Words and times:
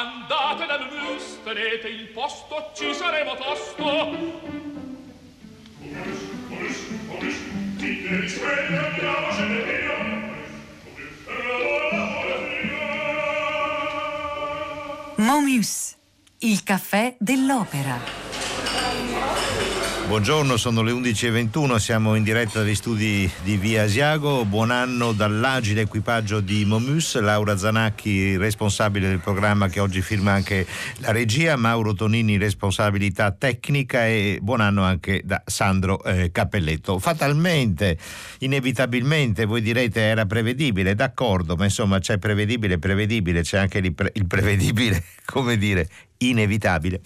andate 0.00 0.66
dal 0.66 0.88
mus, 0.90 1.42
tenete 1.44 1.88
il 1.88 2.08
posto, 2.08 2.70
ci 2.74 2.94
saremo 2.94 3.34
tosto. 3.36 3.84
Omis, 5.82 6.20
omis, 6.48 6.78
omis, 7.08 7.36
ti 7.76 8.02
devi 8.02 8.28
svegliare, 8.28 8.88
andiamo, 8.88 9.32
ce 9.32 9.44
ne 9.44 9.62
via. 9.62 9.98
Momus, 15.16 15.96
il 16.38 16.62
caffè 16.62 17.14
dell'opera. 17.18 18.19
Buongiorno, 20.10 20.56
sono 20.56 20.82
le 20.82 20.90
11.21, 20.90 21.76
siamo 21.76 22.16
in 22.16 22.24
diretta 22.24 22.58
dagli 22.58 22.74
studi 22.74 23.30
di 23.44 23.56
Via 23.56 23.84
Asiago. 23.84 24.44
Buon 24.44 24.72
anno 24.72 25.12
dall'agile 25.12 25.82
equipaggio 25.82 26.40
di 26.40 26.64
Momus, 26.64 27.16
Laura 27.20 27.56
Zanacchi, 27.56 28.36
responsabile 28.36 29.06
del 29.06 29.20
programma 29.20 29.68
che 29.68 29.78
oggi 29.78 30.02
firma 30.02 30.32
anche 30.32 30.66
la 30.96 31.12
regia, 31.12 31.54
Mauro 31.54 31.94
Tonini, 31.94 32.38
responsabilità 32.38 33.30
tecnica 33.30 34.04
e 34.04 34.40
buon 34.42 34.60
anno 34.60 34.82
anche 34.82 35.22
da 35.24 35.40
Sandro 35.46 36.02
eh, 36.02 36.32
Cappelletto. 36.32 36.98
Fatalmente, 36.98 37.96
inevitabilmente, 38.40 39.44
voi 39.44 39.62
direte 39.62 40.00
era 40.00 40.26
prevedibile, 40.26 40.96
d'accordo, 40.96 41.54
ma 41.54 41.62
insomma 41.62 42.00
c'è 42.00 42.18
prevedibile, 42.18 42.80
prevedibile, 42.80 43.42
c'è 43.42 43.58
anche 43.58 43.78
il, 43.78 43.94
pre- 43.94 44.10
il 44.14 44.26
prevedibile, 44.26 45.04
come 45.24 45.56
dire, 45.56 45.88
inevitabile 46.18 47.00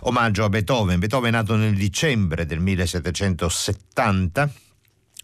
omaggio 0.00 0.44
a 0.44 0.48
Beethoven. 0.48 0.98
Beethoven 0.98 1.28
è 1.28 1.36
nato 1.36 1.56
nel 1.56 1.74
dicembre 1.74 2.46
del 2.46 2.60
1770 2.60 4.50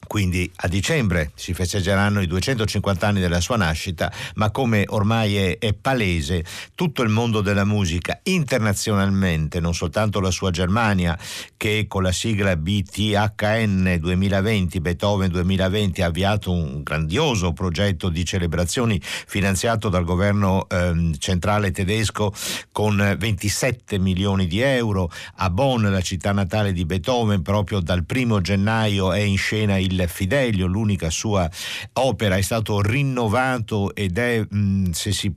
quindi 0.07 0.51
a 0.57 0.69
dicembre 0.69 1.31
si 1.35 1.55
festeggeranno 1.55 2.21
i 2.21 2.27
250 2.27 3.07
anni 3.07 3.21
della 3.21 3.41
sua 3.41 3.57
nascita, 3.57 4.13
ma 4.35 4.51
come 4.51 4.85
ormai 4.89 5.37
è, 5.37 5.59
è, 5.59 5.73
palese, 5.73 6.45
tutto 6.75 7.03
il 7.03 7.09
mondo 7.09 7.41
della 7.41 7.65
musica 7.65 8.21
internazionalmente, 8.25 9.61
non 9.61 9.75
soltanto 9.75 10.21
la 10.21 10.31
sua 10.31 10.51
Germania, 10.51 11.19
che 11.57 11.87
con 11.89 12.03
la 12.03 12.13
sigla 12.13 12.57
BTHN 12.57 13.97
2020, 14.01 14.81
Beethoven 14.81 15.31
2020, 15.31 16.03
ha 16.03 16.07
avviato 16.07 16.53
un 16.53 16.83
grandioso 16.83 17.53
progetto 17.53 18.09
di 18.09 18.25
celebrazioni 18.25 19.01
finanziato 19.03 19.89
dal 19.89 20.05
governo 20.05 20.67
eh, 20.69 21.13
centrale 21.19 21.71
tedesco 21.71 22.33
con 22.71 23.17
27 23.19 23.99
milioni 23.99 24.47
di 24.47 24.61
euro. 24.61 25.11
A 25.37 25.49
Bonn, 25.49 25.87
la 25.87 26.01
città 26.01 26.33
natale 26.33 26.73
di 26.73 26.85
Beethoven, 26.85 27.43
proprio 27.43 27.81
dal 27.81 28.05
primo 28.05 28.41
gennaio 28.41 29.13
è 29.13 29.21
in 29.21 29.39
scena 29.39 29.79
il 29.79 29.92
il 29.93 30.09
Fidelio, 30.09 30.67
l'unica 30.67 31.11
sua 31.11 31.49
opera, 31.95 32.37
è 32.37 32.43
stato 32.43 32.81
rinnovato 32.81 33.95
ed 33.95 34.19
è, 34.19 34.41
mh, 34.41 34.91
se 34.91 35.13
si 35.13 35.33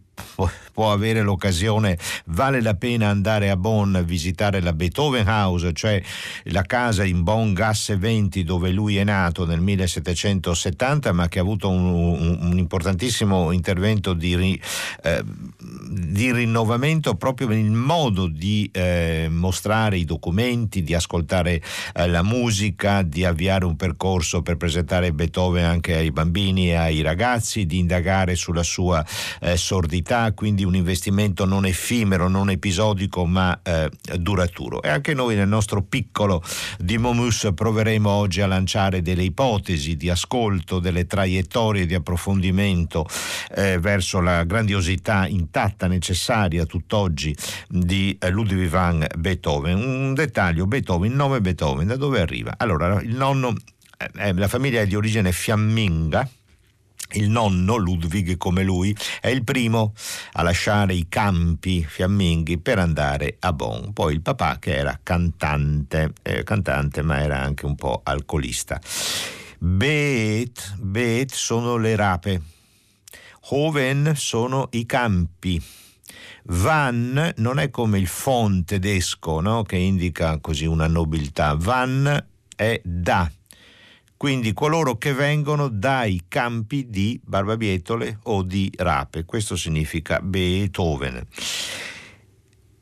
può 0.71 0.91
avere 0.91 1.21
l'occasione, 1.21 1.97
vale 2.25 2.61
la 2.61 2.75
pena 2.75 3.08
andare 3.08 3.49
a 3.49 3.55
Bonn 3.55 3.95
a 3.95 4.02
visitare 4.02 4.61
la 4.61 4.73
Beethoven 4.73 5.27
House, 5.27 5.71
cioè 5.73 6.02
la 6.45 6.63
casa 6.63 7.03
in 7.03 7.23
Bonn 7.23 7.53
Gasse 7.53 7.95
20 7.97 8.43
dove 8.43 8.71
lui 8.71 8.97
è 8.97 9.03
nato 9.03 9.45
nel 9.45 9.61
1770, 9.61 11.13
ma 11.13 11.27
che 11.27 11.39
ha 11.39 11.41
avuto 11.41 11.69
un, 11.69 12.38
un, 12.41 12.58
importantissimo 12.58 13.52
intervento 13.52 14.13
di, 14.13 14.59
eh, 15.03 15.23
di, 15.89 16.31
rinnovamento 16.31 17.16
proprio 17.16 17.47
nel 17.47 17.71
modo 17.71 18.27
di 18.27 18.69
eh, 18.73 19.27
mostrare 19.30 19.97
i 19.97 20.03
documenti, 20.03 20.83
di 20.83 20.93
ascoltare 20.93 21.61
eh, 21.93 22.08
la 22.08 22.21
musica, 22.21 23.02
di 23.02 23.23
avviare 23.23 23.63
un 23.63 23.77
percorso 23.77 24.41
per 24.41 24.58
presentare 24.58 25.13
Beethoven 25.13 25.63
anche 25.63 25.95
ai 25.95 26.11
bambini 26.11 26.69
e 26.69 26.75
ai 26.75 27.02
ragazzi, 27.02 27.66
di 27.66 27.80
indagare 27.80 28.36
sulla 28.36 28.63
sua 28.63 29.05
eh, 29.39 29.55
sordità 29.55 30.05
qualità, 30.06 30.31
quindi 30.34 30.64
un 30.64 30.75
investimento 30.75 31.45
non 31.45 31.66
effimero, 31.66 32.28
non 32.28 32.52
episodico, 32.52 33.25
ma 33.25 33.59
eh, 33.64 33.89
duraturo. 34.17 34.81
E 34.84 34.89
anche 34.89 35.16
noi 35.16 35.36
nel 35.36 35.48
nostro 35.48 35.81
piccolo 35.81 36.44
di 36.78 36.98
Momus 37.00 37.50
proveremo 37.53 38.08
oggi 38.08 38.42
a 38.42 38.48
lanciare 38.48 39.02
delle 39.02 39.23
ipotesi 39.23 39.98
di 39.98 40.10
ascolto, 40.10 40.80
delle 40.80 41.08
traiettorie 41.08 41.88
di 41.88 41.95
approfondimento 41.95 43.08
eh, 43.55 43.80
verso 43.80 44.21
la 44.21 44.44
grandiosità 44.44 45.26
intatta, 45.27 45.88
necessaria 45.88 46.65
tutt'oggi 46.65 47.36
di 47.67 48.15
eh, 48.20 48.30
Ludwig 48.30 48.70
van 48.70 49.05
Beethoven. 49.17 49.77
Un 49.77 50.14
dettaglio, 50.14 50.67
Beethoven, 50.67 51.10
il 51.10 51.15
nome 51.15 51.42
Beethoven, 51.42 51.88
da 51.88 51.95
dove 51.95 52.21
arriva? 52.21 52.54
Allora, 52.58 53.02
il 53.02 53.15
nonno, 53.15 53.55
eh, 54.17 54.33
la 54.33 54.48
famiglia 54.48 54.82
è 54.82 54.88
di 54.88 54.95
origine 54.95 55.32
fiamminga, 55.32 56.30
il 57.14 57.30
nonno, 57.30 57.76
Ludwig 57.76 58.38
come 58.38 58.64
lui, 58.64 58.95
è 59.21 59.27
il 59.27 59.43
primo 59.43 59.93
a 60.33 60.43
lasciare 60.43 60.93
i 60.93 61.08
campi 61.08 61.83
fiamminghi 61.83 62.58
per 62.58 62.80
andare 62.80 63.38
a 63.39 63.54
Bonn. 63.54 63.92
Poi 63.92 64.14
il 64.14 64.21
papà 64.21 64.58
che 64.60 64.76
era 64.76 64.99
cantante, 65.02 66.14
eh, 66.21 66.44
cantante 66.44 67.02
ma 67.02 67.21
era 67.21 67.39
anche 67.39 67.65
un 67.65 67.76
po' 67.76 68.02
alcolista. 68.04 68.80
Beet, 69.58 70.76
Beet 70.77 71.32
sono 71.32 71.77
le 71.77 71.95
rape. 71.95 72.42
Hoven 73.49 74.14
sono 74.15 74.70
i 74.71 74.86
campi. 74.86 75.61
Van 76.48 77.33
non 77.38 77.60
è 77.60 77.70
come 77.71 77.98
il 77.98 78.08
fon 78.08 78.64
tedesco 78.65 79.39
no? 79.39 79.64
che 79.64 79.77
indica 79.77 80.39
così 80.39 80.65
una 80.65 80.88
nobiltà. 80.88 81.55
Van 81.55 82.23
è 82.55 82.82
da 82.83 83.30
quindi 84.17 84.53
coloro 84.53 84.98
che 84.98 85.14
vengono 85.14 85.67
dai 85.67 86.23
campi 86.27 86.89
di 86.89 87.20
barbabietole 87.23 88.20
o 88.23 88.43
di 88.43 88.71
rape. 88.76 89.26
Questo 89.26 89.55
significa 89.55 90.20
Beethoven. 90.20 91.26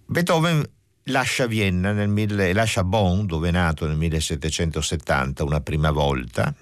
Beethoven 0.06 0.64
lascia 1.06 1.48
Vienna 1.48 1.92
nel 1.92 2.10
mille, 2.10 2.54
lascia 2.54 2.84
Bonn, 2.84 3.26
dove 3.26 3.50
è 3.50 3.52
nato 3.52 3.88
nel 3.88 3.98
1770 3.98 5.44
una 5.44 5.60
prima 5.60 5.92
volta, 5.92 6.54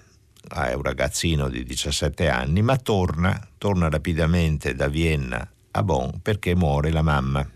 è 0.50 0.74
un 0.74 0.82
ragazzino 0.82 1.50
di 1.50 1.64
17 1.64 2.30
anni, 2.30 2.62
ma 2.62 2.78
torna, 2.78 3.48
torna 3.58 3.90
rapidamente 3.90 4.74
da 4.74 4.88
Vienna 4.88 5.48
a 5.72 5.84
Bonn 5.84 6.10
perché 6.22 6.56
muore 6.56 6.92
la 6.92 7.02
mamma. 7.02 7.48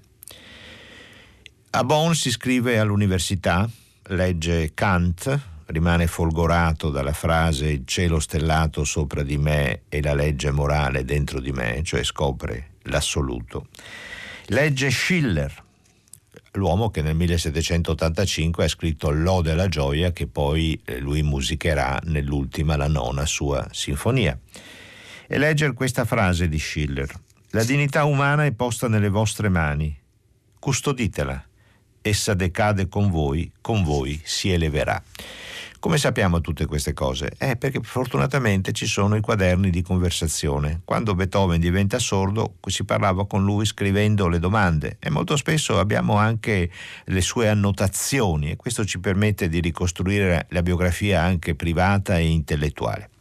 A 1.71 1.83
Bonn 1.83 2.11
si 2.11 2.29
iscrive 2.29 2.79
all'università, 2.79 3.69
legge 4.07 4.73
Kant, 4.73 5.54
rimane 5.67 6.07
folgorato 6.07 6.89
dalla 6.89 7.13
frase 7.13 7.67
il 7.67 7.83
cielo 7.85 8.19
stellato 8.19 8.83
sopra 8.83 9.23
di 9.23 9.37
me 9.37 9.81
e 9.89 10.01
la 10.01 10.13
legge 10.13 10.51
morale 10.51 11.05
dentro 11.05 11.39
di 11.39 11.51
me, 11.51 11.81
cioè 11.83 12.03
scopre 12.03 12.73
l'assoluto. 12.83 13.67
Legge 14.47 14.91
Schiller, 14.91 15.63
l'uomo 16.53 16.89
che 16.89 17.01
nel 17.01 17.15
1785 17.15 18.63
ha 18.63 18.67
scritto 18.67 19.09
L'Ode 19.09 19.51
alla 19.51 19.67
gioia 19.67 20.11
che 20.11 20.27
poi 20.27 20.79
eh, 20.85 20.99
lui 20.99 21.23
musicherà 21.23 21.99
nell'ultima, 22.03 22.75
la 22.75 22.87
nona 22.87 23.25
sua 23.25 23.67
sinfonia. 23.71 24.37
E 25.27 25.37
legge 25.39 25.73
questa 25.73 26.05
frase 26.05 26.47
di 26.47 26.59
Schiller. 26.59 27.11
La 27.49 27.63
dignità 27.63 28.03
umana 28.03 28.45
è 28.45 28.51
posta 28.51 28.87
nelle 28.87 29.09
vostre 29.09 29.49
mani. 29.49 29.97
Custoditela. 30.59 31.43
Essa 32.01 32.35
decade 32.35 32.87
con 32.87 33.09
voi, 33.09 33.51
con 33.61 33.83
voi 33.83 34.21
si 34.23 34.51
eleverà. 34.51 35.01
Come 35.85 35.99
sappiamo 35.99 36.41
tutte 36.41 36.65
queste 36.65 36.93
cose? 36.93 37.33
Eh, 37.37 37.57
perché 37.57 37.79
fortunatamente 37.83 38.71
ci 38.71 38.87
sono 38.87 39.15
i 39.15 39.21
quaderni 39.21 39.69
di 39.69 39.83
conversazione. 39.83 40.81
Quando 40.83 41.13
Beethoven 41.13 41.59
diventa 41.59 41.99
sordo 41.99 42.55
si 42.65 42.83
parlava 42.83 43.27
con 43.27 43.43
lui 43.43 43.65
scrivendo 43.65 44.27
le 44.27 44.39
domande 44.39 44.97
e 44.99 45.11
molto 45.11 45.37
spesso 45.37 45.77
abbiamo 45.77 46.15
anche 46.15 46.71
le 47.03 47.21
sue 47.21 47.49
annotazioni 47.49 48.49
e 48.49 48.55
questo 48.55 48.83
ci 48.83 48.99
permette 48.99 49.47
di 49.47 49.59
ricostruire 49.59 50.47
la 50.49 50.63
biografia 50.63 51.21
anche 51.21 51.53
privata 51.53 52.17
e 52.17 52.29
intellettuale. 52.29 53.11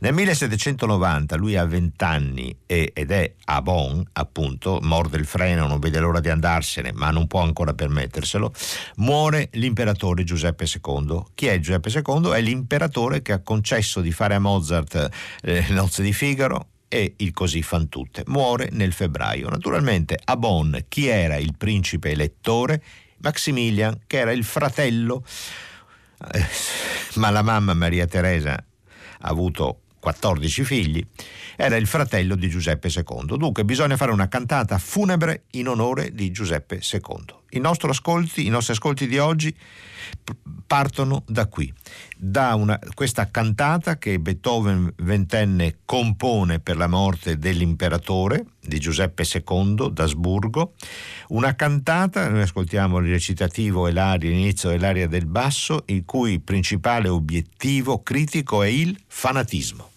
Nel 0.00 0.12
1790 0.12 1.36
lui 1.36 1.56
ha 1.56 1.64
20 1.64 2.04
anni 2.04 2.56
ed 2.66 3.10
è 3.10 3.34
a 3.44 3.62
Bonn, 3.62 4.00
appunto, 4.12 4.78
morde 4.82 5.16
il 5.16 5.26
freno, 5.26 5.66
non 5.66 5.78
vede 5.78 6.00
l'ora 6.00 6.20
di 6.20 6.28
andarsene, 6.28 6.92
ma 6.92 7.10
non 7.10 7.26
può 7.26 7.42
ancora 7.42 7.74
permetterselo, 7.74 8.52
muore 8.96 9.48
l'imperatore 9.52 10.24
Giuseppe 10.24 10.64
II. 10.64 11.22
Chi 11.34 11.46
è 11.46 11.58
Giuseppe 11.58 11.90
II? 11.90 12.30
È 12.30 12.40
l'imperatore 12.40 13.22
che 13.22 13.32
ha 13.32 13.40
concesso 13.40 14.00
di 14.00 14.12
fare 14.12 14.34
a 14.34 14.38
Mozart 14.38 15.08
eh, 15.42 15.66
Nozze 15.70 16.02
di 16.02 16.12
Figaro 16.12 16.66
e 16.88 17.14
il 17.16 17.32
così 17.32 17.62
fan 17.62 17.88
tutte. 17.88 18.22
Muore 18.26 18.68
nel 18.72 18.92
febbraio. 18.92 19.48
Naturalmente 19.48 20.18
a 20.22 20.36
Bonn 20.36 20.76
chi 20.88 21.06
era 21.06 21.36
il 21.36 21.54
principe 21.56 22.10
elettore? 22.10 22.82
Maximilian, 23.22 24.00
che 24.06 24.18
era 24.18 24.32
il 24.32 24.44
fratello, 24.44 25.24
eh, 26.32 26.44
ma 27.14 27.30
la 27.30 27.42
mamma 27.42 27.72
Maria 27.72 28.06
Teresa 28.06 28.62
ha 29.22 29.28
avuto 29.28 29.80
14 29.98 30.64
figli, 30.64 31.06
era 31.56 31.76
il 31.76 31.86
fratello 31.86 32.34
di 32.34 32.48
Giuseppe 32.48 32.88
II. 32.88 33.36
Dunque 33.36 33.64
bisogna 33.64 33.96
fare 33.96 34.10
una 34.10 34.28
cantata 34.28 34.78
funebre 34.78 35.44
in 35.52 35.68
onore 35.68 36.12
di 36.12 36.30
Giuseppe 36.30 36.80
II. 36.82 37.40
I 37.54 37.58
nostri 37.58 37.90
ascolti, 37.90 38.46
i 38.46 38.48
nostri 38.48 38.72
ascolti 38.72 39.06
di 39.06 39.18
oggi 39.18 39.54
partono 40.66 41.22
da 41.26 41.46
qui, 41.46 41.72
da 42.16 42.54
una, 42.54 42.78
questa 42.94 43.30
cantata 43.30 43.98
che 43.98 44.18
Beethoven 44.18 44.90
ventenne 44.98 45.80
compone 45.84 46.60
per 46.60 46.78
la 46.78 46.86
morte 46.86 47.36
dell'imperatore 47.36 48.46
di 48.58 48.78
Giuseppe 48.80 49.24
II 49.24 49.90
d'Asburgo, 49.92 50.72
una 51.28 51.54
cantata, 51.54 52.26
noi 52.30 52.42
ascoltiamo 52.42 52.98
il 52.98 53.10
recitativo 53.10 53.86
e 53.86 53.92
l'aria, 53.92 54.30
l'inizio 54.30 54.70
dell'aria 54.70 55.06
del 55.06 55.26
basso, 55.26 55.82
il 55.86 56.04
cui 56.06 56.40
principale 56.40 57.08
obiettivo 57.08 58.02
critico 58.02 58.62
è 58.62 58.68
il 58.68 58.98
fanatismo. 59.06 59.91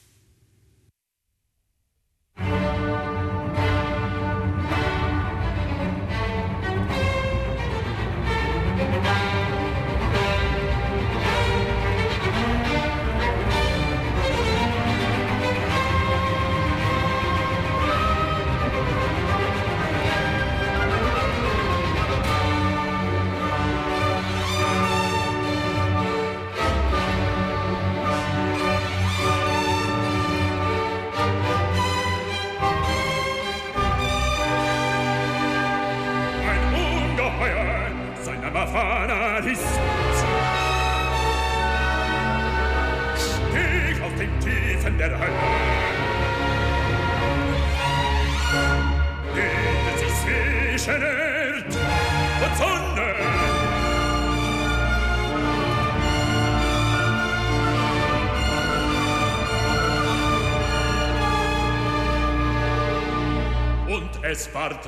Gespart 64.35 64.85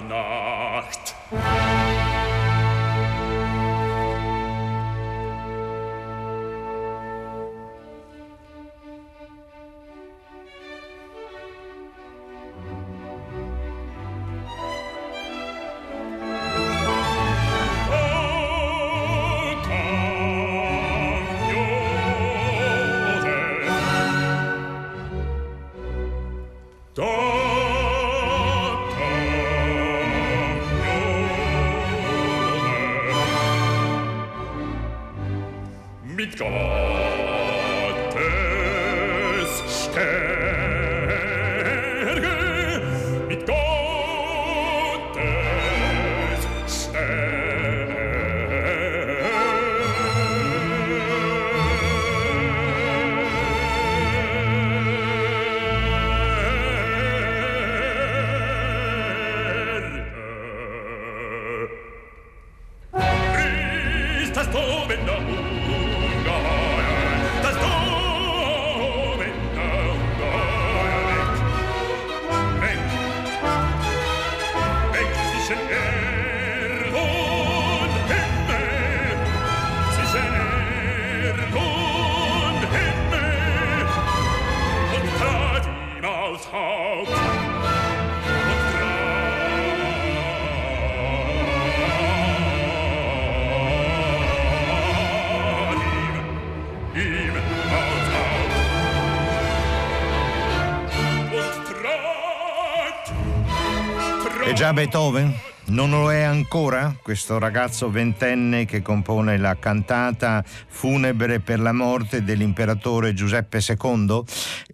già 104.54 104.72
Beethoven? 104.72 105.34
Non 105.66 105.90
lo 105.90 106.12
è 106.12 106.22
ancora 106.22 106.96
questo 107.02 107.38
ragazzo 107.38 107.90
ventenne 107.90 108.66
che 108.66 108.82
compone 108.82 109.38
la 109.38 109.58
cantata 109.58 110.44
funebre 110.68 111.40
per 111.40 111.60
la 111.60 111.74
morte 111.74 112.24
dell'imperatore 112.24 113.14
Giuseppe 113.14 113.60
II? 113.68 114.24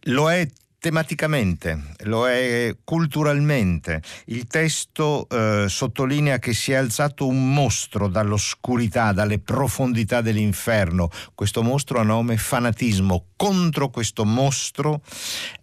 Lo 0.08 0.30
è 0.30 0.48
tematicamente, 0.84 1.82
lo 2.04 2.28
è 2.28 2.76
culturalmente. 2.84 4.02
Il 4.26 4.48
testo 4.48 5.28
eh, 5.30 5.66
sottolinea 5.70 6.40
che 6.40 6.54
si 6.54 6.74
è 6.74 6.76
alzato 6.76 7.26
un 7.26 7.54
mostro 7.54 8.10
dall'oscurità, 8.10 9.14
dalle 9.14 9.40
profondità 9.40 10.20
dell'inferno. 10.20 11.10
Questo 11.34 11.64
mostro 11.64 12.00
ha 12.00 12.04
nome 12.04 12.36
fanatismo. 12.36 13.28
Contro 13.44 13.90
questo 13.90 14.24
mostro 14.24 15.02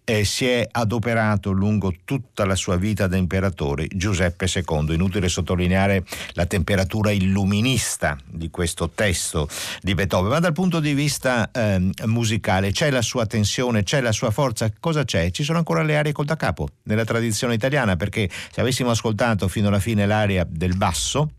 eh, 0.03 0.23
si 0.23 0.45
è 0.45 0.67
adoperato 0.69 1.49
lungo 1.49 1.91
tutta 2.05 2.45
la 2.45 2.53
sua 2.53 2.75
vita 2.75 3.07
da 3.07 3.17
imperatore 3.17 3.87
Giuseppe 3.87 4.45
II. 4.45 4.93
Inutile 4.93 5.27
sottolineare 5.27 6.03
la 6.33 6.45
temperatura 6.45 7.09
illuminista 7.09 8.19
di 8.23 8.51
questo 8.51 8.91
testo 8.91 9.49
di 9.81 9.95
Beethoven, 9.95 10.29
ma 10.29 10.39
dal 10.39 10.53
punto 10.53 10.79
di 10.79 10.93
vista 10.93 11.49
eh, 11.51 11.89
musicale 12.05 12.69
c'è 12.69 12.91
la 12.91 13.01
sua 13.01 13.25
tensione, 13.25 13.81
c'è 13.81 13.99
la 13.99 14.11
sua 14.11 14.29
forza. 14.29 14.71
Cosa 14.79 15.03
c'è? 15.03 15.31
Ci 15.31 15.41
sono 15.41 15.57
ancora 15.57 15.81
le 15.81 15.97
arie 15.97 16.11
col 16.11 16.25
da 16.25 16.35
capo 16.35 16.67
nella 16.83 17.03
tradizione 17.03 17.55
italiana, 17.55 17.95
perché 17.95 18.29
se 18.51 18.61
avessimo 18.61 18.91
ascoltato 18.91 19.47
fino 19.47 19.69
alla 19.69 19.79
fine 19.79 20.05
l'aria 20.05 20.45
del 20.47 20.77
basso, 20.77 21.31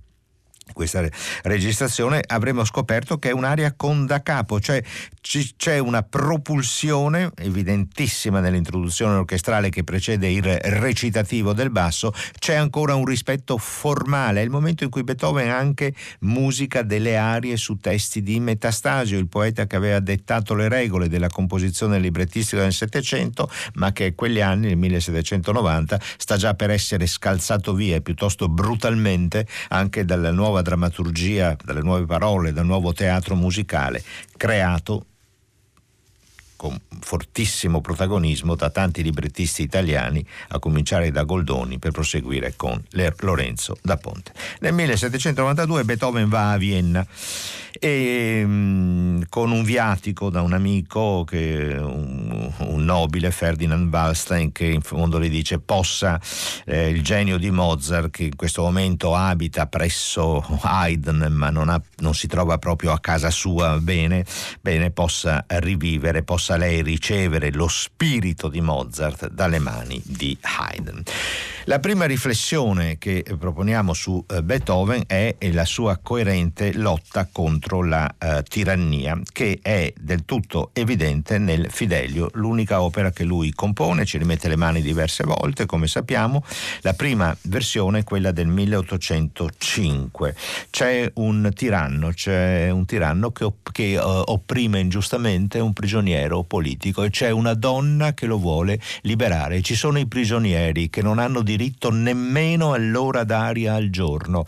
questa 0.73 1.07
registrazione 1.43 2.23
avremmo 2.27 2.65
scoperto 2.65 3.19
che 3.19 3.31
è 3.31 3.33
un'aria 3.33 3.75
con 3.75 4.07
da 4.07 4.23
capo, 4.23 4.61
cioè 4.61 4.83
c'è 5.57 5.79
una 5.79 6.03
propulsione 6.03 7.31
evidentissima 7.37 8.41
nell'introduzione 8.41 9.15
orchestrale 9.15 9.71
che 9.71 9.85
precede 9.85 10.29
il 10.31 10.43
recitativo 10.43 11.53
del 11.53 11.71
basso, 11.71 12.13
c'è 12.39 12.55
ancora 12.55 12.95
un 12.95 13.05
rispetto 13.05 13.59
formale, 13.59 14.41
è 14.41 14.45
il 14.45 14.51
momento 14.51 14.85
in 14.85 14.91
cui 14.91 15.05
Beethoven 15.05 15.51
anche 15.51 15.95
musica 16.21 16.83
delle 16.83 17.17
arie 17.17 17.57
su 17.57 17.77
testi 17.77 18.23
di 18.23 18.41
Metastasio, 18.41 19.19
il 19.19 19.29
poeta 19.29 19.67
che 19.67 19.77
aveva 19.77 20.01
dettato 20.01 20.55
le 20.55 20.69
regole 20.69 21.09
della 21.09 21.29
composizione 21.29 21.99
librettistica 21.99 22.63
del 22.63 22.73
Settecento, 22.73 23.51
ma 23.75 23.93
che 23.93 24.15
quegli 24.15 24.41
anni, 24.41 24.69
nel 24.69 24.77
1790, 24.77 26.01
sta 26.17 26.37
già 26.37 26.55
per 26.55 26.71
essere 26.71 27.07
scalzato 27.07 27.75
via 27.75 28.01
piuttosto 28.01 28.49
brutalmente 28.49 29.47
anche 29.69 30.05
dalla 30.05 30.31
nuova 30.31 30.62
drammaturgia, 30.63 31.57
dalle 31.63 31.83
nuove 31.83 32.07
parole, 32.07 32.53
dal 32.53 32.67
nuovo 32.67 32.93
teatro 32.93 33.35
musicale 33.35 34.03
creato 34.37 35.07
con 36.63 36.79
fortissimo 37.01 37.81
protagonismo 37.81 38.55
da 38.55 38.71
tanti 38.71 39.03
librettisti 39.03 39.63
italiani, 39.63 40.25
a 40.51 40.61
cominciare 40.61 41.11
da 41.11 41.25
Goldoni, 41.25 41.81
per 41.81 41.91
proseguire 41.91 42.55
con 42.55 42.81
Lorenzo 43.19 43.77
da 43.83 43.97
Ponte. 43.97 44.33
Nel 44.61 44.73
1792 44.73 45.83
Beethoven 45.83 46.29
va 46.29 46.53
a 46.53 46.57
Vienna 46.59 47.05
e 47.79 48.45
mm, 48.47 49.23
con 49.29 49.51
un 49.51 49.65
viatico 49.65 50.31
da 50.31 50.43
un 50.43 50.53
amico, 50.53 51.25
che, 51.25 51.75
un, 51.79 52.53
un, 52.59 52.85
nobile, 52.85 53.31
Ferdinand 53.31 53.93
Wallstein, 53.93 54.53
che 54.53 54.67
in 54.67 54.83
fondo 54.83 55.21
gli 55.21 55.31
dice 55.31 55.59
possa 55.59 56.21
eh, 56.65 56.91
il 56.91 57.03
genio 57.03 57.39
di 57.39 57.51
Mozart, 57.51 58.11
che 58.11 58.25
in 58.25 58.37
questo 58.37 58.63
momento 58.63 59.15
abita 59.15 59.67
presso 59.67 60.45
Haydn, 60.63 61.27
ma 61.31 61.51
non, 61.51 61.69
ha, 61.69 61.81
non 61.99 62.15
si 62.15 62.27
trova 62.27 62.59
proprio 62.59 62.93
a 62.93 63.01
casa 63.01 63.31
sua 63.31 63.79
bene, 63.81 64.25
bene, 64.61 64.91
possa 64.91 65.45
rivivere, 65.49 66.23
possa 66.23 66.52
lei 66.57 66.83
ricevere 66.83 67.53
lo 67.53 67.69
spirito 67.69 68.49
di 68.49 68.61
Mozart 68.61 69.29
dalle 69.29 69.59
mani 69.59 70.01
di 70.05 70.37
Haydn. 70.41 71.03
La 71.67 71.79
prima 71.79 72.07
riflessione 72.07 72.99
che 72.99 73.25
proponiamo 73.39 73.93
su 73.93 74.25
eh, 74.29 74.43
Beethoven 74.43 75.05
è 75.07 75.37
la 75.53 75.65
sua 75.65 75.99
coerente 76.03 76.73
lotta 76.75 77.29
contro 77.31 77.85
la 77.85 78.13
uh, 78.19 78.43
tirannia, 78.43 79.17
che 79.33 79.61
è 79.63 79.93
del 79.97 80.25
tutto 80.25 80.71
evidente 80.73 81.39
nel 81.39 81.69
Fidelio, 81.71 82.31
l'unica 82.33 82.83
opera 82.83 83.13
che 83.13 83.23
lui 83.23 83.53
compone, 83.53 84.05
ci 84.05 84.19
rimette 84.19 84.49
le 84.49 84.57
mani 84.57 84.83
diverse 84.83 85.23
volte, 85.23 85.67
come 85.67 85.87
sappiamo. 85.87 86.45
La 86.81 86.95
prima 86.95 87.37
versione 87.43 88.01
è 88.01 88.05
quella 88.05 88.33
del 88.33 88.49
1805. 88.49 90.35
C'è 90.69 91.13
un 91.15 91.49
tiranno, 91.55 92.11
c'è 92.11 92.71
un 92.71 92.85
tiranno 92.87 93.31
che, 93.31 93.49
che 93.71 93.97
uh, 93.97 94.23
opprime 94.27 94.81
ingiustamente 94.81 95.61
un 95.61 95.73
prigioniero 95.73 96.42
politico 96.45 97.03
e 97.03 97.11
c'è 97.11 97.31
una 97.31 97.55
donna 97.55 98.15
che 98.15 98.27
lo 98.27 98.39
vuole 98.39 98.81
liberare. 99.03 99.63
Ci 99.63 99.75
sono 99.75 99.99
i 99.99 100.07
prigionieri 100.07 100.91
che 100.91 101.03
non 101.03 101.19
hanno 101.19 101.43
diritto 101.43 101.91
nemmeno 101.91 102.73
all'ora 102.73 103.25
d'aria 103.25 103.75
al 103.75 103.91
giorno. 103.91 104.45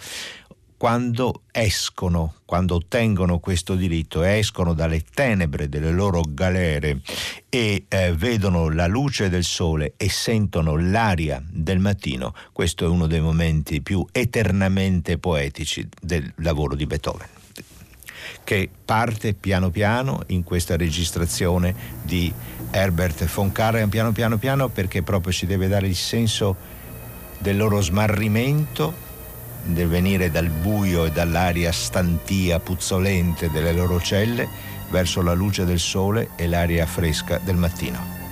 Quando 0.76 1.42
escono, 1.50 2.34
quando 2.44 2.74
ottengono 2.74 3.38
questo 3.38 3.74
diritto, 3.74 4.22
escono 4.22 4.74
dalle 4.74 5.02
tenebre 5.02 5.68
delle 5.68 5.90
loro 5.90 6.20
galere 6.28 7.00
e 7.48 7.84
eh, 7.88 8.12
vedono 8.12 8.68
la 8.68 8.86
luce 8.86 9.30
del 9.30 9.44
sole 9.44 9.94
e 9.96 10.10
sentono 10.10 10.76
l'aria 10.76 11.42
del 11.48 11.78
mattino, 11.78 12.34
questo 12.52 12.84
è 12.84 12.88
uno 12.88 13.06
dei 13.06 13.20
momenti 13.20 13.80
più 13.80 14.04
eternamente 14.12 15.16
poetici 15.16 15.88
del 16.02 16.30
lavoro 16.36 16.74
di 16.74 16.84
Beethoven 16.86 17.42
che 18.44 18.68
parte 18.84 19.32
piano 19.34 19.70
piano 19.70 20.22
in 20.28 20.44
questa 20.44 20.76
registrazione 20.76 21.74
di 22.02 22.32
Herbert 22.70 23.24
von 23.26 23.50
Karajan 23.50 23.88
piano 23.88 24.12
piano 24.12 24.36
piano 24.36 24.68
perché 24.68 25.02
proprio 25.02 25.32
si 25.32 25.46
deve 25.46 25.66
dare 25.66 25.86
il 25.86 25.96
senso 25.96 26.54
del 27.38 27.56
loro 27.56 27.80
smarrimento 27.80 29.04
del 29.64 29.88
venire 29.88 30.30
dal 30.30 30.48
buio 30.48 31.06
e 31.06 31.10
dall'aria 31.10 31.72
stantia 31.72 32.60
puzzolente 32.60 33.50
delle 33.50 33.72
loro 33.72 34.00
celle 34.00 34.46
verso 34.90 35.22
la 35.22 35.32
luce 35.32 35.64
del 35.64 35.80
sole 35.80 36.30
e 36.36 36.46
l'aria 36.46 36.86
fresca 36.86 37.38
del 37.38 37.56
mattino. 37.56 38.23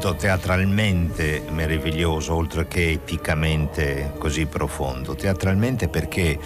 Momento 0.00 0.14
teatralmente 0.14 1.42
meraviglioso, 1.50 2.34
oltre 2.34 2.66
che 2.66 2.90
eticamente 2.92 4.14
così 4.16 4.46
profondo. 4.46 5.14
Teatralmente 5.14 5.88
perché 5.88 6.38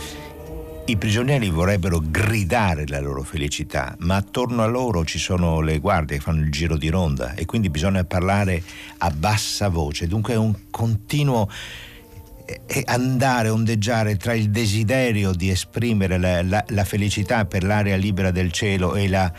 i 0.86 0.96
prigionieri 0.96 1.50
vorrebbero 1.50 2.00
gridare 2.02 2.84
la 2.88 2.98
loro 2.98 3.22
felicità, 3.22 3.94
ma 4.00 4.16
attorno 4.16 4.62
a 4.62 4.66
loro 4.66 5.04
ci 5.04 5.20
sono 5.20 5.60
le 5.60 5.78
guardie 5.78 6.16
che 6.16 6.22
fanno 6.22 6.40
il 6.40 6.50
giro 6.50 6.76
di 6.76 6.88
ronda 6.88 7.34
e 7.34 7.44
quindi 7.44 7.70
bisogna 7.70 8.02
parlare 8.02 8.60
a 8.98 9.10
bassa 9.10 9.68
voce. 9.68 10.08
Dunque 10.08 10.34
è 10.34 10.36
un 10.36 10.54
continuo 10.70 11.48
andare, 12.84 13.48
ondeggiare 13.48 14.16
tra 14.16 14.34
il 14.34 14.50
desiderio 14.50 15.32
di 15.32 15.48
esprimere 15.50 16.18
la, 16.18 16.42
la, 16.42 16.64
la 16.68 16.84
felicità 16.84 17.46
per 17.46 17.64
l'area 17.64 17.96
libera 17.96 18.30
del 18.30 18.52
cielo 18.52 18.94
e 18.94 19.08
la, 19.08 19.32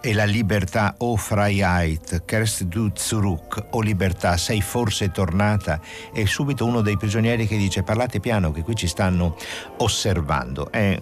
e 0.00 0.14
la 0.14 0.24
libertà 0.24 0.94
o 0.98 1.16
Freiheit, 1.16 2.24
Kerst 2.24 2.64
du 2.64 2.90
zurück 2.94 3.66
o 3.70 3.80
libertà, 3.80 4.36
sei 4.36 4.62
forse 4.62 5.10
tornata? 5.10 5.80
E 6.14 6.26
subito 6.26 6.64
uno 6.64 6.80
dei 6.80 6.96
prigionieri 6.96 7.46
che 7.46 7.56
dice 7.56 7.82
parlate 7.82 8.20
piano 8.20 8.52
che 8.52 8.62
qui 8.62 8.74
ci 8.74 8.86
stanno 8.86 9.36
osservando. 9.78 10.70
È 10.70 11.00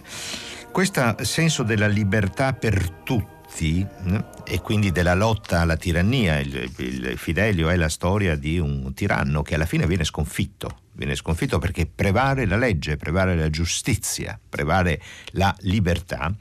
questo 0.72 1.16
senso 1.20 1.62
della 1.62 1.86
libertà 1.86 2.52
per 2.52 2.90
tutti 3.04 3.86
e 4.44 4.60
quindi 4.60 4.90
della 4.90 5.14
lotta 5.14 5.60
alla 5.60 5.76
tirannia. 5.76 6.40
Il, 6.40 6.68
il, 6.78 7.14
Fidelio 7.16 7.68
è 7.68 7.76
la 7.76 7.88
storia 7.88 8.34
di 8.34 8.58
un 8.58 8.92
tiranno 8.92 9.42
che 9.42 9.54
alla 9.54 9.66
fine 9.66 9.86
viene 9.86 10.02
sconfitto. 10.02 10.82
Viene 10.94 11.16
sconfitto 11.16 11.58
perché 11.58 11.86
prevale 11.86 12.46
la 12.46 12.56
legge, 12.56 12.96
prevale 12.96 13.34
la 13.34 13.50
giustizia, 13.50 14.38
prevale 14.48 15.00
la 15.32 15.54
libertà. 15.60 16.32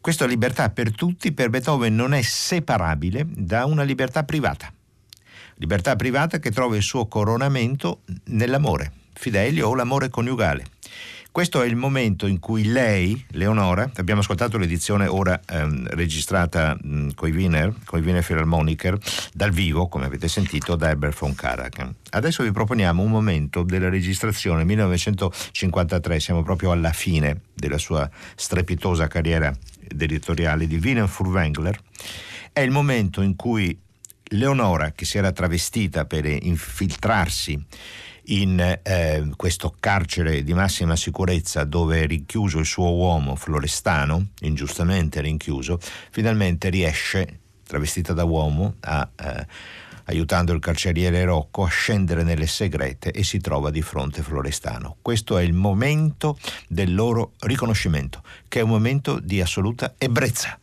Questa 0.00 0.26
libertà 0.26 0.70
per 0.70 0.94
tutti 0.94 1.32
per 1.32 1.50
Beethoven 1.50 1.94
non 1.94 2.14
è 2.14 2.22
separabile 2.22 3.26
da 3.26 3.64
una 3.64 3.82
libertà 3.82 4.22
privata. 4.22 4.72
Libertà 5.56 5.96
privata 5.96 6.38
che 6.38 6.50
trova 6.50 6.76
il 6.76 6.82
suo 6.82 7.06
coronamento 7.06 8.02
nell'amore, 8.26 8.92
Fidelio 9.12 9.68
o 9.68 9.74
l'amore 9.74 10.10
coniugale. 10.10 10.66
Questo 11.34 11.62
è 11.62 11.66
il 11.66 11.74
momento 11.74 12.28
in 12.28 12.38
cui 12.38 12.62
lei, 12.62 13.26
Leonora, 13.32 13.90
abbiamo 13.96 14.20
ascoltato 14.20 14.56
l'edizione 14.56 15.08
ora 15.08 15.40
ehm, 15.44 15.88
registrata 15.88 16.78
con 17.16 17.28
i 17.28 17.32
Wiener, 17.32 17.74
con 17.84 17.98
i 17.98 18.02
Wiener 18.04 18.24
Philharmoniker, 18.24 18.96
dal 19.32 19.50
vivo, 19.50 19.88
come 19.88 20.04
avete 20.04 20.28
sentito, 20.28 20.76
da 20.76 20.90
Herbert 20.90 21.18
von 21.18 21.34
Karajan. 21.34 21.92
Adesso 22.10 22.44
vi 22.44 22.52
proponiamo 22.52 23.02
un 23.02 23.10
momento 23.10 23.64
della 23.64 23.88
registrazione 23.88 24.62
1953, 24.62 26.20
siamo 26.20 26.44
proprio 26.44 26.70
alla 26.70 26.92
fine 26.92 27.40
della 27.52 27.78
sua 27.78 28.08
strepitosa 28.36 29.08
carriera 29.08 29.52
editoriale 29.88 30.68
di 30.68 30.76
Wiener 30.76 31.08
Furwengler. 31.08 31.76
È 32.52 32.60
il 32.60 32.70
momento 32.70 33.22
in 33.22 33.34
cui 33.34 33.76
Leonora, 34.28 34.92
che 34.92 35.04
si 35.04 35.18
era 35.18 35.32
travestita 35.32 36.04
per 36.04 36.26
infiltrarsi 36.26 37.60
in 38.26 38.78
eh, 38.82 39.30
questo 39.36 39.74
carcere 39.78 40.42
di 40.42 40.54
massima 40.54 40.96
sicurezza 40.96 41.64
dove 41.64 42.02
è 42.02 42.06
rinchiuso 42.06 42.58
il 42.58 42.66
suo 42.66 42.92
uomo 42.94 43.36
Florestano, 43.36 44.28
ingiustamente 44.40 45.20
rinchiuso, 45.20 45.78
finalmente 46.10 46.70
riesce, 46.70 47.40
travestita 47.66 48.12
da 48.12 48.24
uomo, 48.24 48.76
a, 48.80 49.08
eh, 49.16 49.46
aiutando 50.04 50.52
il 50.52 50.60
carceriere 50.60 51.24
Rocco 51.24 51.64
a 51.64 51.68
scendere 51.68 52.22
nelle 52.22 52.46
segrete 52.46 53.10
e 53.10 53.24
si 53.24 53.38
trova 53.38 53.70
di 53.70 53.82
fronte 53.82 54.22
Florestano. 54.22 54.96
Questo 55.00 55.38
è 55.38 55.42
il 55.42 55.54
momento 55.54 56.38
del 56.68 56.94
loro 56.94 57.32
riconoscimento, 57.40 58.22
che 58.48 58.60
è 58.60 58.62
un 58.62 58.70
momento 58.70 59.18
di 59.18 59.40
assoluta 59.40 59.94
ebbrezza. 59.98 60.58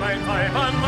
mein 0.00 0.26
Weib 0.26 0.54
an 0.56 0.83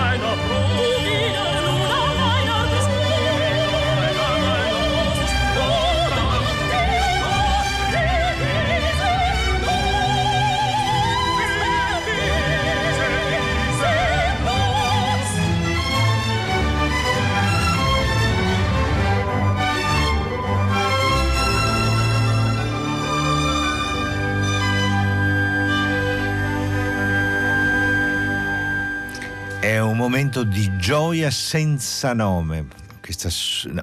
un 30.37 30.43
momento 30.43 30.43
di 30.45 30.77
gioia 30.77 31.31
senza 31.31 32.13
nome. 32.13 32.67
Questa, 33.01 33.31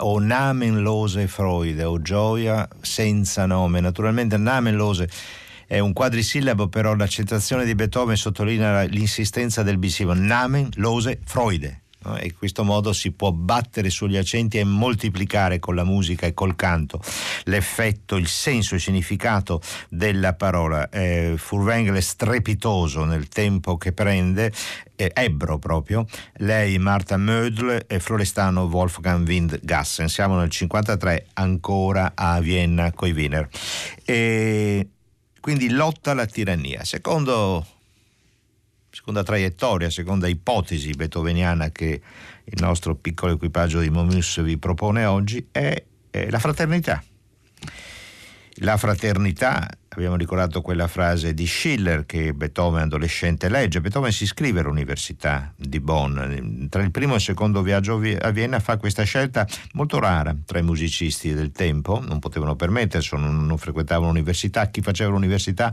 o 0.03 0.19
namenlose 0.19 1.27
Freude, 1.27 1.83
o 1.83 2.01
gioia 2.01 2.67
senza 2.81 3.45
nome. 3.45 3.79
Naturalmente 3.79 4.37
namenlose 4.37 5.09
è 5.65 5.79
un 5.79 5.93
quadrisillabo, 5.93 6.67
però 6.67 6.95
l'accentrazione 6.95 7.65
di 7.65 7.73
Beethoven 7.73 8.15
sottolinea 8.15 8.83
l'insistenza 8.83 9.63
del 9.63 9.77
bisivo. 9.77 10.13
Namenlose 10.13 11.19
Freude 11.23 11.82
no? 12.03 12.17
e 12.17 12.25
in 12.25 12.37
questo 12.37 12.63
modo 12.63 12.93
si 12.93 13.11
può 13.11 13.31
battere 13.31 13.89
sugli 13.89 14.17
accenti 14.17 14.57
e 14.57 14.63
moltiplicare 14.63 15.59
con 15.59 15.75
la 15.75 15.83
musica 15.83 16.25
e 16.25 16.33
col 16.33 16.55
canto 16.55 17.01
l'effetto, 17.45 18.15
il 18.15 18.27
senso, 18.27 18.75
il 18.75 18.81
significato 18.81 19.61
della 19.89 20.33
parola. 20.33 20.89
Eh, 20.89 21.33
Furwengel 21.37 21.95
è 21.95 22.01
strepitoso 22.01 23.05
nel 23.05 23.27
tempo 23.27 23.77
che 23.77 23.91
prende 23.91 24.51
eh, 24.95 25.11
ebbro 25.13 25.57
proprio, 25.57 26.05
lei 26.37 26.77
Marta 26.77 27.17
Mödl 27.17 27.85
e 27.87 27.99
Florestano 27.99 28.63
Wolfgang 28.63 29.27
Windgassen. 29.27 30.07
Siamo 30.07 30.35
nel 30.35 30.49
1953 30.51 31.27
ancora 31.33 32.11
a 32.15 32.39
Vienna 32.39 32.91
coi 32.91 33.11
Wiener. 33.11 33.47
E 34.05 34.87
quindi 35.39 35.69
lotta 35.69 36.11
alla 36.11 36.25
tirannia. 36.25 36.83
Secondo 36.85 37.65
seconda 38.93 39.23
traiettoria, 39.23 39.89
seconda 39.89 40.27
ipotesi 40.27 40.91
beethoveniana 40.91 41.71
che 41.71 41.99
il 42.43 42.61
nostro 42.61 42.93
piccolo 42.93 43.33
equipaggio 43.33 43.79
di 43.79 43.89
Momus 43.89 44.41
vi 44.43 44.57
propone 44.57 45.05
oggi 45.05 45.47
è, 45.51 45.83
la 46.11 46.37
fraternità. 46.37 47.03
La 48.57 48.77
fraternità 48.77 49.67
Abbiamo 49.95 50.15
ricordato 50.15 50.61
quella 50.61 50.87
frase 50.87 51.35
di 51.35 51.45
Schiller 51.45 52.07
che 52.07 52.33
Beethoven 52.33 52.83
adolescente 52.83 53.47
legge. 53.47 53.79
Beethoven 53.79 54.11
si 54.11 54.23
iscrive 54.23 54.61
all'Università 54.61 55.53
di 55.55 55.79
Bonn. 55.79 56.67
Tra 56.67 56.81
il 56.81 56.89
primo 56.89 57.13
e 57.13 57.17
il 57.17 57.21
secondo 57.21 57.61
viaggio 57.61 58.01
a 58.19 58.29
Vienna 58.31 58.59
fa 58.59 58.77
questa 58.77 59.03
scelta 59.03 59.47
molto 59.73 59.99
rara 59.99 60.35
tra 60.45 60.57
i 60.57 60.63
musicisti 60.63 61.33
del 61.33 61.51
tempo, 61.51 61.99
non 61.99 62.17
potevano 62.17 62.55
permetterselo, 62.55 63.21
non, 63.21 63.55
frequentavano 63.57 64.07
l'università. 64.07 64.67
Chi 64.71 64.81
faceva 64.81 65.11
l'università 65.11 65.71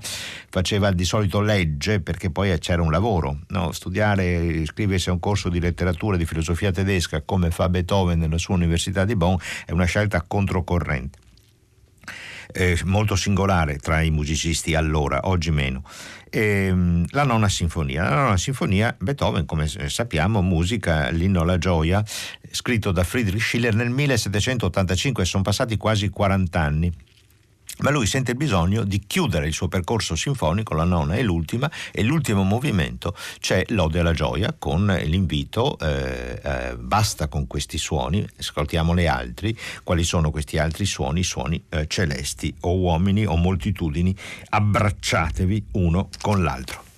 faceva 0.51 0.93
di 0.93 1.05
solito 1.05 1.41
legge 1.41 2.01
perché 2.01 2.31
poi 2.31 2.59
c'era 2.59 2.83
un 2.83 2.91
lavoro. 2.91 3.39
No? 3.49 3.73
Studiare, 3.73 4.27
iscriversi 4.27 5.09
a 5.09 5.13
un 5.13 5.21
corso 5.21 5.49
di 5.49 5.61
letteratura, 5.61 6.19
di 6.19 6.27
filosofia 6.27 6.71
tedesca 6.71 7.23
come 7.23 7.51
fa 7.51 7.71
Beethoven 7.71 8.19
nella 8.19 8.39
sua 8.39 8.55
Università 8.55 9.07
di 9.07 9.17
Bonn 9.17 9.37
è 9.65 9.73
una 9.73 9.87
scelta 9.87 10.23
controcorrente 10.27 11.29
eh, 12.53 12.79
molto 12.85 13.17
singolare 13.17 13.79
tra 13.79 14.01
i 14.01 14.11
musicisti 14.11 14.75
allora, 14.75 15.21
oggi 15.25 15.51
meno. 15.51 15.83
E, 16.29 16.67
ehm, 16.67 17.07
la 17.11 17.25
nona 17.25 17.49
sinfonia. 17.49 18.03
La 18.03 18.15
nona 18.15 18.37
sinfonia, 18.37 18.95
Beethoven, 18.99 19.47
come 19.47 19.67
sappiamo, 19.69 20.43
musica 20.43 21.11
l'inno 21.11 21.41
alla 21.41 21.59
gioia, 21.59 22.05
scritto 22.51 22.93
da 22.93 23.05
Friedrich 23.05 23.43
Schiller 23.43 23.75
nel 23.75 23.91
1785, 23.91 25.25
sono 25.25 25.43
passati 25.43 25.77
quasi 25.77 26.09
40 26.09 26.61
anni 26.61 26.93
ma 27.79 27.91
lui 27.91 28.07
sente 28.07 28.33
il 28.33 28.37
bisogno 28.37 28.85
di 28.85 29.03
chiudere 29.07 29.47
il 29.47 29.53
suo 29.53 29.69
percorso 29.69 30.15
sinfonico, 30.15 30.75
la 30.75 30.85
nona 30.85 31.15
e 31.15 31.23
l'ultima, 31.23 31.71
e 31.93 32.03
l'ultimo 32.03 32.43
movimento 32.43 33.15
c'è 33.39 33.65
l'Ode 33.69 34.01
alla 34.01 34.13
gioia 34.13 34.55
con 34.59 34.87
l'invito 35.05 35.79
eh, 35.79 36.41
eh, 36.43 36.77
basta 36.77 37.29
con 37.29 37.47
questi 37.47 37.79
suoni, 37.79 38.27
ascoltiamo 38.39 38.93
le 38.93 39.07
altri, 39.07 39.57
quali 39.83 40.05
sono 40.05 40.31
questi 40.31 40.59
altri 40.59 40.85
suoni, 40.85 41.23
suoni 41.23 41.63
eh, 41.69 41.87
celesti 41.87 42.55
o 42.61 42.77
uomini 42.77 43.25
o 43.25 43.37
moltitudini, 43.37 44.15
abbracciatevi 44.51 45.67
uno 45.73 46.09
con 46.21 46.43
l'altro. 46.43 46.90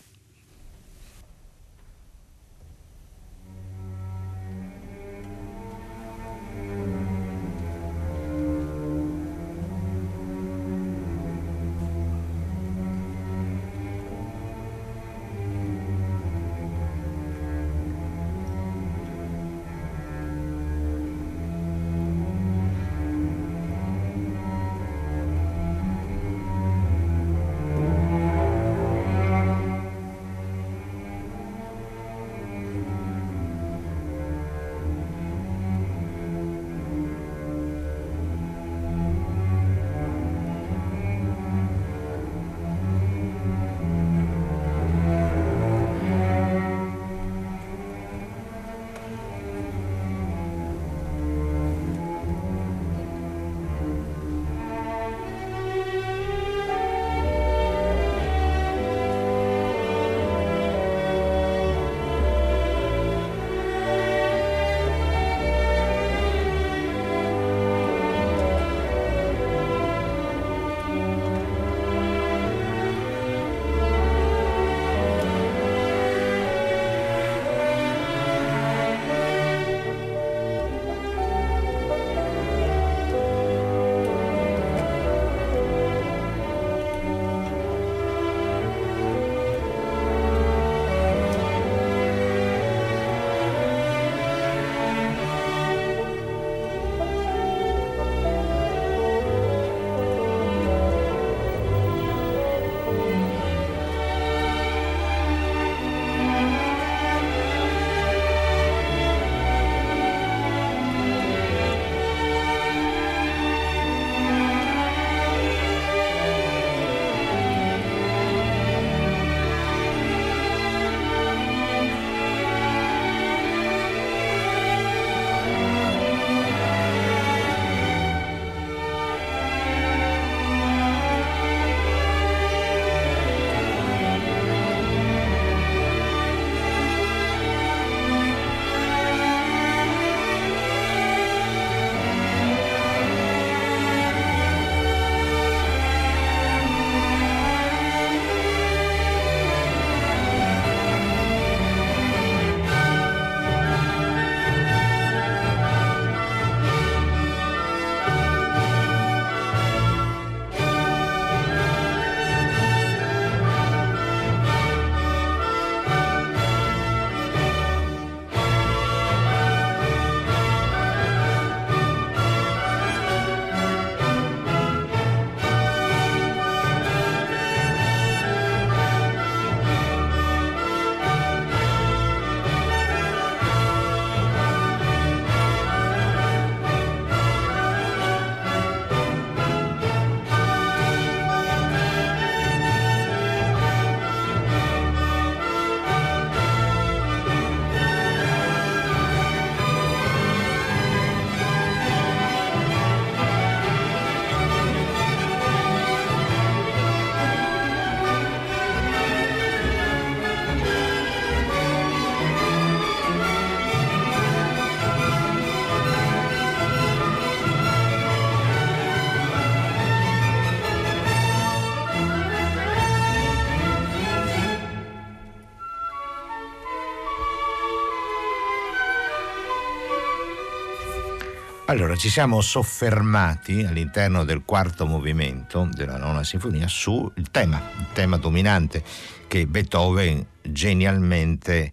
Allora, 231.72 231.96
ci 231.96 232.10
siamo 232.10 232.42
soffermati 232.42 233.64
all'interno 233.64 234.24
del 234.24 234.42
quarto 234.44 234.84
movimento 234.84 235.66
della 235.72 235.96
nona 235.96 236.22
sinfonia 236.22 236.68
sul 236.68 237.10
tema, 237.30 237.70
il 237.78 237.86
tema 237.94 238.18
dominante 238.18 238.84
che 239.26 239.46
Beethoven 239.46 240.22
genialmente 240.42 241.72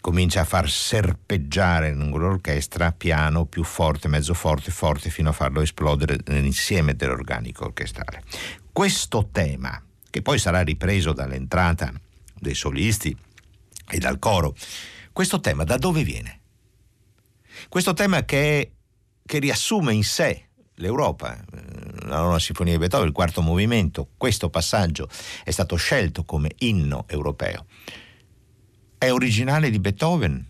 comincia 0.00 0.42
a 0.42 0.44
far 0.44 0.70
serpeggiare 0.70 1.92
lungo 1.92 2.18
l'orchestra 2.18 2.92
piano 2.92 3.44
più 3.44 3.64
forte, 3.64 4.06
mezzo 4.06 4.32
forte, 4.32 4.70
forte 4.70 5.10
fino 5.10 5.30
a 5.30 5.32
farlo 5.32 5.60
esplodere 5.60 6.18
nell'insieme 6.26 6.94
dell'organico 6.94 7.64
orchestrale. 7.64 8.22
Questo 8.70 9.28
tema, 9.32 9.82
che 10.08 10.22
poi 10.22 10.38
sarà 10.38 10.60
ripreso 10.60 11.12
dall'entrata 11.12 11.92
dei 12.38 12.54
solisti 12.54 13.14
e 13.90 13.98
dal 13.98 14.20
coro, 14.20 14.54
questo 15.10 15.40
tema 15.40 15.64
da 15.64 15.78
dove 15.78 16.04
viene? 16.04 16.38
Questo 17.68 17.92
tema 17.92 18.24
che, 18.24 18.70
che 19.32 19.38
riassume 19.38 19.94
in 19.94 20.04
sé 20.04 20.48
l'Europa, 20.74 21.34
eh, 21.36 22.06
la 22.06 22.18
nona 22.18 22.38
sinfonia 22.38 22.74
di 22.74 22.78
Beethoven, 22.78 23.06
il 23.06 23.14
quarto 23.14 23.40
movimento, 23.40 24.08
questo 24.18 24.50
passaggio 24.50 25.08
è 25.42 25.50
stato 25.50 25.76
scelto 25.76 26.24
come 26.24 26.52
inno 26.58 27.04
europeo 27.08 27.66
è 29.02 29.10
originale 29.10 29.68
di 29.68 29.80
Beethoven? 29.80 30.46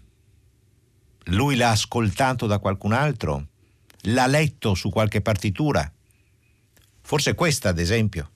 Lui 1.27 1.57
l'ha 1.57 1.71
ascoltato 1.71 2.47
da 2.47 2.59
qualcun 2.59 2.93
altro? 2.93 3.47
L'ha 4.03 4.27
letto 4.27 4.75
su 4.75 4.91
qualche 4.91 5.23
partitura? 5.23 5.91
Forse 7.01 7.35
questa, 7.35 7.71
ad 7.71 7.79
esempio. 7.79 8.31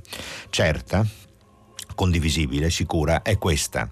certa, 0.51 1.07
condivisibile, 1.95 2.71
sicura, 2.71 3.23
è 3.23 3.39
questa. 3.39 3.89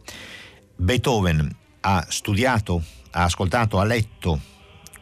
Beethoven 0.77 1.57
ha 1.81 2.05
studiato, 2.09 2.83
ha 3.13 3.25
ascoltato, 3.25 3.79
ha 3.79 3.85
letto 3.85 4.41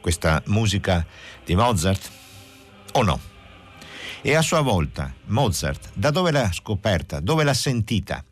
questa 0.00 0.42
musica 0.46 1.06
di 1.44 1.54
Mozart 1.54 2.10
o 2.92 3.02
no? 3.02 3.29
E 4.22 4.34
a 4.34 4.42
sua 4.42 4.60
volta, 4.60 5.14
Mozart, 5.26 5.92
da 5.94 6.10
dove 6.10 6.30
l'ha 6.30 6.52
scoperta? 6.52 7.20
Dove 7.20 7.42
l'ha 7.42 7.54
sentita? 7.54 8.22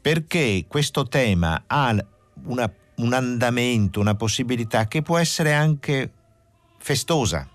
Perché 0.00 0.66
questo 0.68 1.08
tema 1.08 1.64
ha 1.66 1.96
una, 2.44 2.70
un 2.96 3.12
andamento, 3.14 3.98
una 3.98 4.14
possibilità 4.14 4.86
che 4.88 5.00
può 5.00 5.16
essere 5.16 5.54
anche 5.54 6.10
festosa, 6.78 7.48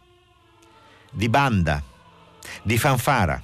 di 1.11 1.29
banda, 1.29 1.83
di 2.63 2.79
fanfara. 2.79 3.43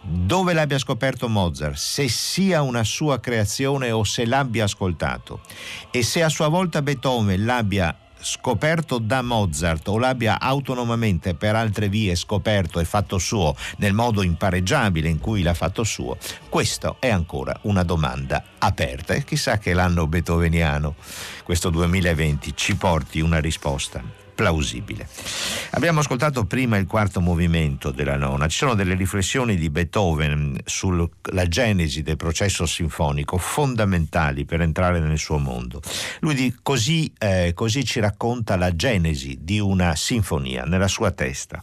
Dove 0.00 0.54
l'abbia 0.54 0.78
scoperto 0.78 1.28
Mozart, 1.28 1.76
se 1.76 2.08
sia 2.08 2.62
una 2.62 2.84
sua 2.84 3.20
creazione 3.20 3.90
o 3.90 4.04
se 4.04 4.24
l'abbia 4.24 4.64
ascoltato 4.64 5.42
e 5.90 6.02
se 6.02 6.22
a 6.22 6.30
sua 6.30 6.48
volta 6.48 6.80
Beethoven 6.80 7.44
l'abbia 7.44 7.94
scoperto 8.20 8.98
da 8.98 9.22
Mozart 9.22 9.88
o 9.88 9.98
l'abbia 9.98 10.40
autonomamente 10.40 11.34
per 11.34 11.54
altre 11.54 11.88
vie 11.88 12.14
scoperto 12.14 12.80
e 12.80 12.84
fatto 12.84 13.18
suo 13.18 13.54
nel 13.76 13.92
modo 13.92 14.22
impareggiabile 14.22 15.08
in 15.08 15.18
cui 15.18 15.42
l'ha 15.42 15.54
fatto 15.54 15.84
suo, 15.84 16.16
questo 16.48 16.96
è 16.98 17.08
ancora 17.08 17.58
una 17.62 17.82
domanda 17.82 18.42
aperta 18.58 19.14
e 19.14 19.24
chissà 19.24 19.58
che 19.58 19.72
l'anno 19.72 20.06
beethoveniano, 20.06 20.94
questo 21.44 21.70
2020, 21.70 22.52
ci 22.54 22.76
porti 22.76 23.20
una 23.20 23.40
risposta 23.40 24.27
plausibile. 24.38 25.08
Abbiamo 25.70 25.98
ascoltato 25.98 26.44
prima 26.44 26.76
il 26.76 26.86
quarto 26.86 27.20
movimento 27.20 27.90
della 27.90 28.16
nona, 28.16 28.46
ci 28.46 28.58
sono 28.58 28.76
delle 28.76 28.94
riflessioni 28.94 29.56
di 29.56 29.68
Beethoven 29.68 30.56
sulla 30.64 31.48
genesi 31.48 32.02
del 32.02 32.16
processo 32.16 32.64
sinfonico 32.64 33.36
fondamentali 33.36 34.44
per 34.44 34.60
entrare 34.60 35.00
nel 35.00 35.18
suo 35.18 35.38
mondo. 35.38 35.82
Lui 36.20 36.54
così, 36.62 37.12
eh, 37.18 37.50
così 37.52 37.84
ci 37.84 37.98
racconta 37.98 38.54
la 38.54 38.76
genesi 38.76 39.38
di 39.40 39.58
una 39.58 39.96
sinfonia 39.96 40.62
nella 40.62 40.86
sua 40.86 41.10
testa. 41.10 41.60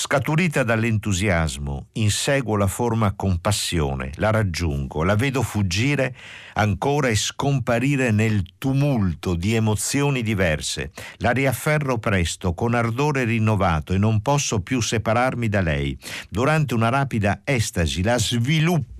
Scaturita 0.00 0.62
dall'entusiasmo, 0.62 1.88
inseguo 1.94 2.54
la 2.54 2.68
forma 2.68 3.14
con 3.16 3.40
passione, 3.40 4.12
la 4.14 4.30
raggiungo, 4.30 5.02
la 5.02 5.16
vedo 5.16 5.42
fuggire 5.42 6.14
ancora 6.54 7.08
e 7.08 7.16
scomparire 7.16 8.12
nel 8.12 8.44
tumulto 8.58 9.34
di 9.34 9.54
emozioni 9.54 10.22
diverse. 10.22 10.92
La 11.16 11.32
riafferro 11.32 11.98
presto, 11.98 12.54
con 12.54 12.74
ardore 12.74 13.24
rinnovato 13.24 13.92
e 13.92 13.98
non 13.98 14.22
posso 14.22 14.60
più 14.60 14.80
separarmi 14.80 15.48
da 15.48 15.62
lei. 15.62 15.98
Durante 16.28 16.74
una 16.74 16.90
rapida 16.90 17.40
estasi 17.42 18.04
la 18.04 18.20
sviluppo 18.20 18.97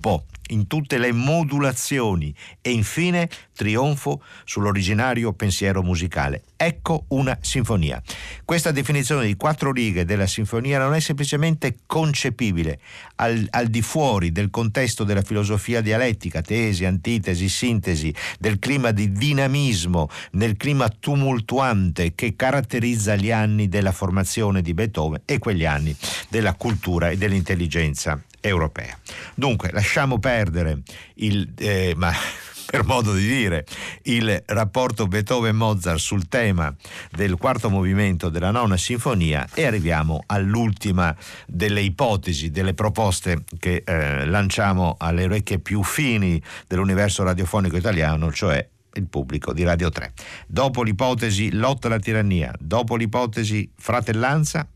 in 0.49 0.67
tutte 0.67 0.97
le 0.97 1.11
modulazioni 1.11 2.33
e 2.61 2.71
infine 2.71 3.29
trionfo 3.53 4.23
sull'originario 4.45 5.33
pensiero 5.33 5.81
musicale. 5.81 6.43
Ecco 6.55 7.05
una 7.09 7.37
sinfonia. 7.41 8.01
Questa 8.45 8.71
definizione 8.71 9.25
di 9.25 9.35
quattro 9.35 9.71
righe 9.71 10.05
della 10.05 10.27
sinfonia 10.27 10.79
non 10.79 10.93
è 10.93 10.99
semplicemente 10.99 11.77
concepibile 11.85 12.79
al, 13.15 13.45
al 13.51 13.67
di 13.67 13.81
fuori 13.81 14.31
del 14.31 14.49
contesto 14.49 15.03
della 15.03 15.21
filosofia 15.21 15.81
dialettica, 15.81 16.41
tesi, 16.41 16.85
antitesi, 16.85 17.49
sintesi, 17.49 18.13
del 18.39 18.59
clima 18.59 18.91
di 18.91 19.11
dinamismo, 19.11 20.09
nel 20.31 20.57
clima 20.57 20.89
tumultuante 20.89 22.15
che 22.15 22.35
caratterizza 22.35 23.15
gli 23.15 23.31
anni 23.31 23.67
della 23.69 23.91
formazione 23.91 24.61
di 24.61 24.73
Beethoven 24.73 25.21
e 25.25 25.37
quegli 25.37 25.65
anni 25.65 25.95
della 26.29 26.55
cultura 26.55 27.09
e 27.09 27.17
dell'intelligenza 27.17 28.21
europea. 28.41 28.97
Dunque, 29.35 29.71
lasciamo 29.71 30.19
perdere 30.19 30.81
il... 31.15 31.51
Eh, 31.57 31.93
ma 31.95 32.11
per 32.69 32.85
modo 32.85 33.13
di 33.13 33.25
dire, 33.25 33.65
il 34.03 34.43
rapporto 34.45 35.07
Beethoven-Mozart 35.07 35.97
sul 35.97 36.27
tema 36.27 36.73
del 37.11 37.35
quarto 37.35 37.69
movimento 37.71 38.29
della 38.29 38.51
nona 38.51 38.77
sinfonia 38.77 39.47
e 39.55 39.65
arriviamo 39.65 40.21
all'ultima 40.27 41.15
delle 41.47 41.81
ipotesi, 41.81 42.51
delle 42.51 42.75
proposte 42.75 43.43
che 43.57 43.81
eh, 43.83 44.25
lanciamo 44.25 44.95
alle 44.99 45.23
orecchie 45.23 45.57
più 45.57 45.81
fini 45.81 46.39
dell'universo 46.67 47.23
radiofonico 47.23 47.75
italiano, 47.75 48.31
cioè 48.31 48.67
il 48.93 49.07
pubblico 49.07 49.51
di 49.51 49.63
Radio 49.63 49.89
3. 49.89 50.13
Dopo 50.45 50.83
l'ipotesi 50.83 51.51
lotta 51.51 51.87
alla 51.87 51.99
tirannia, 51.99 52.53
dopo 52.59 52.95
l'ipotesi 52.95 53.71
fratellanza, 53.75 54.67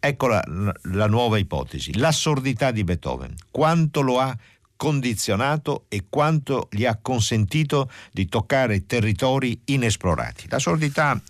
Ecco 0.00 0.26
la, 0.28 0.44
la 0.82 1.06
nuova 1.06 1.38
ipotesi, 1.38 1.96
l'assurdità 1.98 2.70
di 2.70 2.84
Beethoven, 2.84 3.34
quanto 3.50 4.00
lo 4.00 4.20
ha 4.20 4.36
condizionato 4.76 5.86
e 5.88 6.04
quanto 6.08 6.68
gli 6.70 6.84
ha 6.84 6.96
consentito 7.02 7.90
di 8.12 8.28
toccare 8.28 8.86
territori 8.86 9.60
inesplorati. 9.64 10.46
L'assurdità 10.48 11.20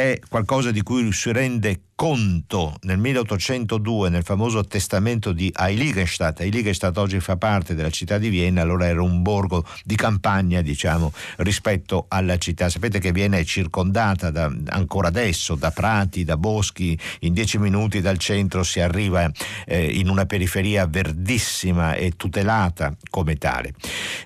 è 0.00 0.18
qualcosa 0.28 0.70
di 0.70 0.82
cui 0.82 1.12
si 1.12 1.30
rende 1.30 1.82
conto 2.00 2.76
nel 2.84 2.96
1802 2.96 4.08
nel 4.08 4.22
famoso 4.22 4.64
testamento 4.64 5.32
di 5.32 5.52
Heiligenstadt. 5.54 6.40
Heiligenstadt 6.40 6.96
oggi 6.96 7.20
fa 7.20 7.36
parte 7.36 7.74
della 7.74 7.90
città 7.90 8.16
di 8.16 8.30
Vienna, 8.30 8.62
allora 8.62 8.86
era 8.86 9.02
un 9.02 9.20
borgo 9.20 9.66
di 9.84 9.96
campagna, 9.96 10.62
diciamo, 10.62 11.12
rispetto 11.36 12.06
alla 12.08 12.38
città. 12.38 12.70
Sapete 12.70 13.00
che 13.00 13.12
Vienna 13.12 13.36
è 13.36 13.44
circondata 13.44 14.30
da, 14.30 14.50
ancora 14.68 15.08
adesso 15.08 15.56
da 15.56 15.70
prati, 15.72 16.24
da 16.24 16.38
boschi, 16.38 16.98
in 17.20 17.34
dieci 17.34 17.58
minuti 17.58 18.00
dal 18.00 18.16
centro 18.16 18.62
si 18.62 18.80
arriva 18.80 19.30
eh, 19.66 19.84
in 19.84 20.08
una 20.08 20.24
periferia 20.24 20.86
verdissima 20.86 21.92
e 21.92 22.12
tutelata 22.16 22.96
come 23.10 23.36
tale. 23.36 23.74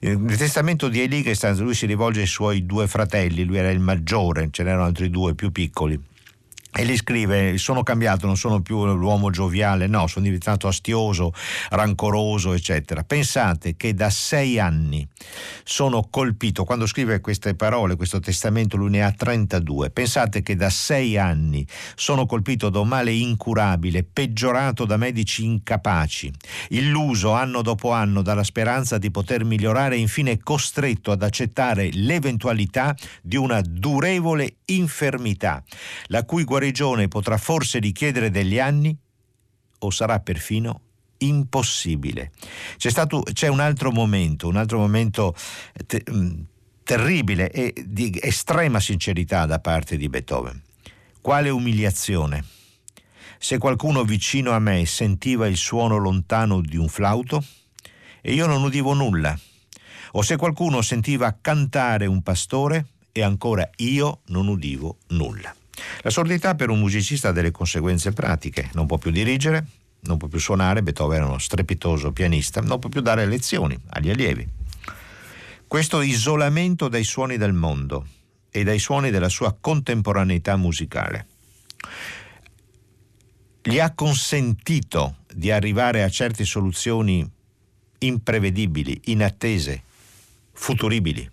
Nel 0.04 0.36
testamento 0.36 0.88
di 0.88 1.00
Heiligenstadt 1.00 1.60
lui 1.60 1.72
si 1.72 1.86
rivolge 1.86 2.20
ai 2.20 2.26
suoi 2.26 2.66
due 2.66 2.86
fratelli, 2.86 3.44
lui 3.44 3.56
era 3.56 3.70
il 3.70 3.80
maggiore, 3.80 4.48
ce 4.50 4.62
n'erano 4.62 4.84
altri 4.84 5.08
due 5.08 5.34
più 5.34 5.50
piccoli 5.50 5.98
e 6.76 6.84
gli 6.84 6.96
scrive: 6.96 7.56
Sono 7.56 7.82
cambiato, 7.82 8.26
non 8.26 8.37
sono 8.37 8.60
più 8.60 8.84
l'uomo 8.84 9.30
gioviale, 9.30 9.87
no, 9.87 10.06
sono 10.08 10.24
diventato 10.24 10.66
astioso, 10.66 11.32
rancoroso, 11.70 12.52
eccetera. 12.52 13.04
Pensate 13.04 13.76
che 13.76 13.94
da 13.94 14.10
sei 14.10 14.58
anni 14.58 15.06
sono 15.62 16.06
colpito, 16.10 16.64
quando 16.64 16.87
scrive 16.87 17.20
queste 17.20 17.54
parole, 17.54 17.96
questo 17.96 18.18
testamento, 18.18 18.76
lui 18.76 18.90
ne 18.90 19.04
ha 19.04 19.12
32. 19.12 19.90
Pensate 19.90 20.42
che 20.42 20.56
da 20.56 20.70
sei 20.70 21.16
anni 21.16 21.66
sono 21.94 22.26
colpito 22.26 22.70
da 22.70 22.80
un 22.80 22.88
male 22.88 23.12
incurabile, 23.12 24.02
peggiorato 24.02 24.84
da 24.84 24.96
medici 24.96 25.44
incapaci, 25.44 26.32
illuso 26.70 27.32
anno 27.32 27.62
dopo 27.62 27.92
anno 27.92 28.20
dalla 28.20 28.42
speranza 28.42 28.98
di 28.98 29.10
poter 29.12 29.44
migliorare 29.44 29.94
e 29.94 30.00
infine 30.00 30.38
costretto 30.38 31.12
ad 31.12 31.22
accettare 31.22 31.90
l'eventualità 31.92 32.96
di 33.22 33.37
una 33.37 33.60
durevole 33.60 34.56
infermità, 34.66 35.62
la 36.06 36.24
cui 36.24 36.42
guarigione 36.42 36.62
guarigione 36.64 37.09
potrà 37.09 37.37
forse 37.37 37.79
richiedere 37.79 38.31
degli 38.31 38.59
anni 38.59 38.96
o 39.81 39.90
sarà 39.90 40.20
perfino 40.20 40.81
impossibile. 41.18 42.33
C'è, 42.77 42.90
stato, 42.90 43.22
c'è 43.33 43.48
un 43.48 43.61
altro 43.61 43.90
momento, 43.90 44.48
un 44.48 44.57
altro 44.57 44.79
momento 44.79 45.35
te, 45.87 46.03
mm, 46.11 46.40
terribile 46.83 47.50
e 47.50 47.74
di 47.87 48.18
estrema 48.20 48.81
sincerità 48.81 49.44
da 49.44 49.59
parte 49.61 49.96
di 49.96 50.09
Beethoven. 50.09 50.61
Quale 51.20 51.50
umiliazione! 51.50 52.44
Se 53.38 53.59
qualcuno 53.59 54.05
vicino 54.05 54.53
a 54.53 54.59
me 54.59 54.87
sentiva 54.87 55.46
il 55.46 55.59
suono 55.59 55.98
lontano 55.98 56.62
di 56.62 56.79
un 56.79 56.88
flauto 56.88 57.44
e 58.22 58.33
io 58.33 58.46
non 58.46 58.62
udivo 58.62 58.94
nulla, 58.94 59.38
o 60.12 60.22
se 60.22 60.37
qualcuno 60.37 60.81
sentiva 60.81 61.37
cantare 61.38 62.07
un 62.07 62.22
pastore 62.22 62.87
e 63.12 63.22
ancora 63.22 63.68
io 63.77 64.20
non 64.27 64.48
udivo 64.48 64.96
nulla. 65.09 65.55
La 66.02 66.10
sordità 66.10 66.54
per 66.54 66.70
un 66.70 66.79
musicista 66.79 67.29
ha 67.29 67.33
delle 67.33 67.50
conseguenze 67.50 68.12
pratiche, 68.12 68.70
non 68.75 68.87
può 68.87 68.98
più 68.98 69.10
dirigere, 69.10 69.66
non 70.00 70.18
può 70.18 70.29
più 70.29 70.38
suonare, 70.38 70.83
Beethoven 70.83 71.16
era 71.16 71.27
uno 71.27 71.38
strepitoso 71.38 72.12
pianista, 72.12 72.60
non 72.60 72.79
può 72.79 72.88
più 72.88 73.00
dare 73.00 73.27
lezioni 73.27 73.79
agli 73.90 74.10
allievi. 74.10 74.46
Questo 75.66 76.02
isolamento 76.02 76.88
dai 76.88 77.04
suoni 77.04 77.37
del 77.37 77.52
mondo 77.52 78.06
e 78.50 78.62
dai 78.64 78.79
suoni 78.79 79.10
della 79.10 79.29
sua 79.29 79.56
contemporaneità 79.58 80.56
musicale 80.56 81.27
gli 83.66 83.79
ha 83.79 83.94
consentito 83.94 85.16
di 85.33 85.50
arrivare 85.50 86.02
a 86.02 86.10
certe 86.10 86.44
soluzioni 86.44 87.27
imprevedibili, 87.98 89.00
inattese, 89.04 89.83
futuribili. 90.52 91.31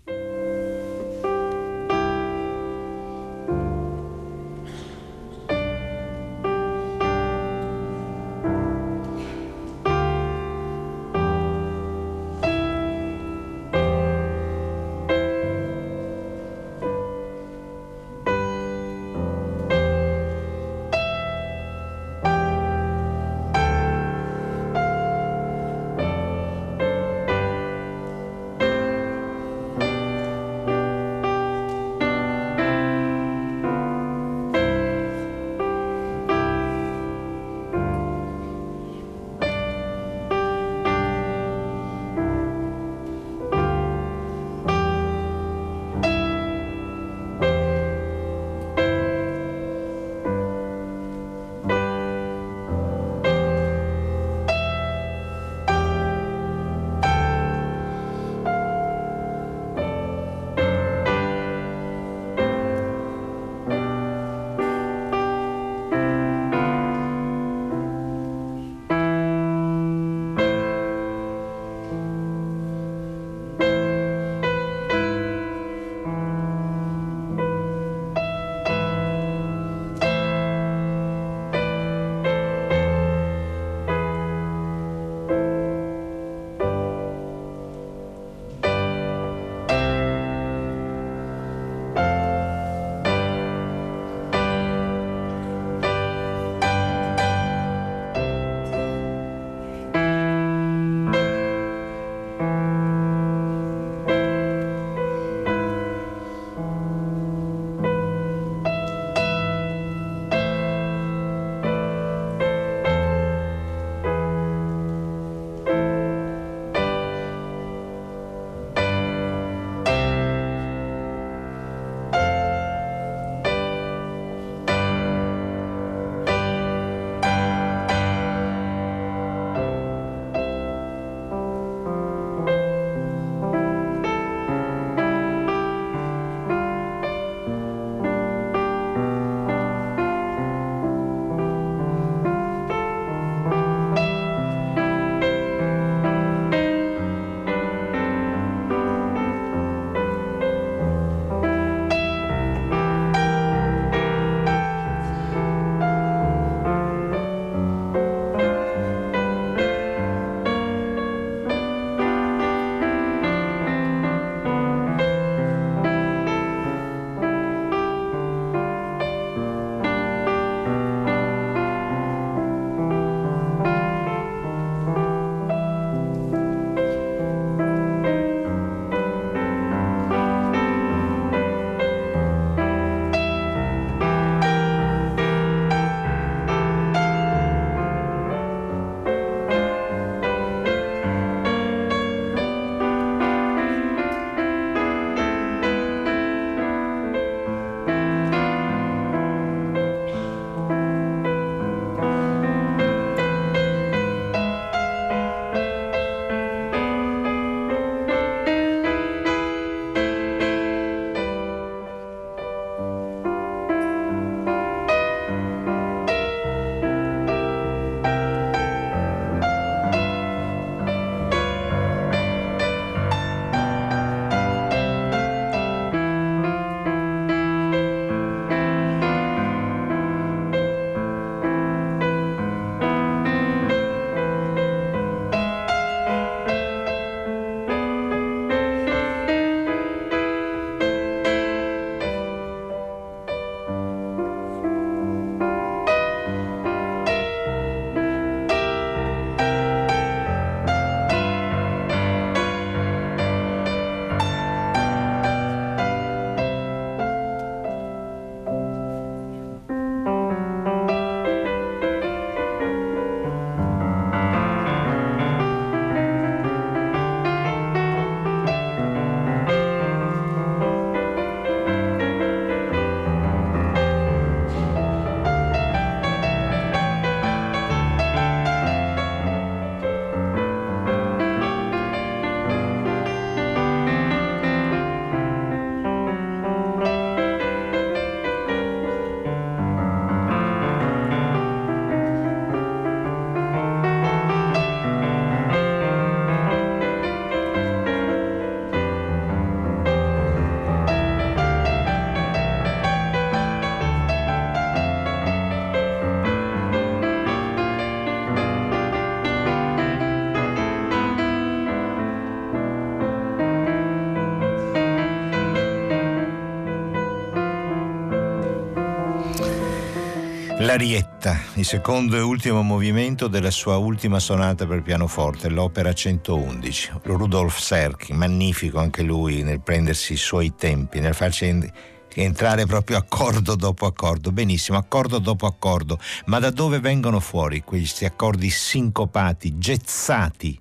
L'Arietta, 320.62 321.40
il 321.54 321.64
secondo 321.64 322.16
e 322.16 322.20
ultimo 322.20 322.62
movimento 322.62 323.26
della 323.26 323.50
sua 323.50 323.78
ultima 323.78 324.20
sonata 324.20 324.64
per 324.64 324.80
pianoforte, 324.80 325.48
l'opera 325.48 325.92
111. 325.92 327.00
Rudolf 327.02 327.58
Serkin, 327.58 328.16
magnifico 328.16 328.78
anche 328.78 329.02
lui 329.02 329.42
nel 329.42 329.60
prendersi 329.60 330.12
i 330.12 330.16
suoi 330.16 330.54
tempi, 330.54 331.00
nel 331.00 331.14
farci 331.14 331.68
entrare 332.14 332.64
proprio 332.66 332.96
accordo 332.98 333.56
dopo 333.56 333.86
accordo. 333.86 334.30
Benissimo, 334.30 334.78
accordo 334.78 335.18
dopo 335.18 335.46
accordo. 335.46 335.98
Ma 336.26 336.38
da 336.38 336.50
dove 336.50 336.78
vengono 336.78 337.18
fuori 337.18 337.64
questi 337.64 338.04
accordi 338.04 338.48
sincopati, 338.48 339.58
gezzati, 339.58 340.60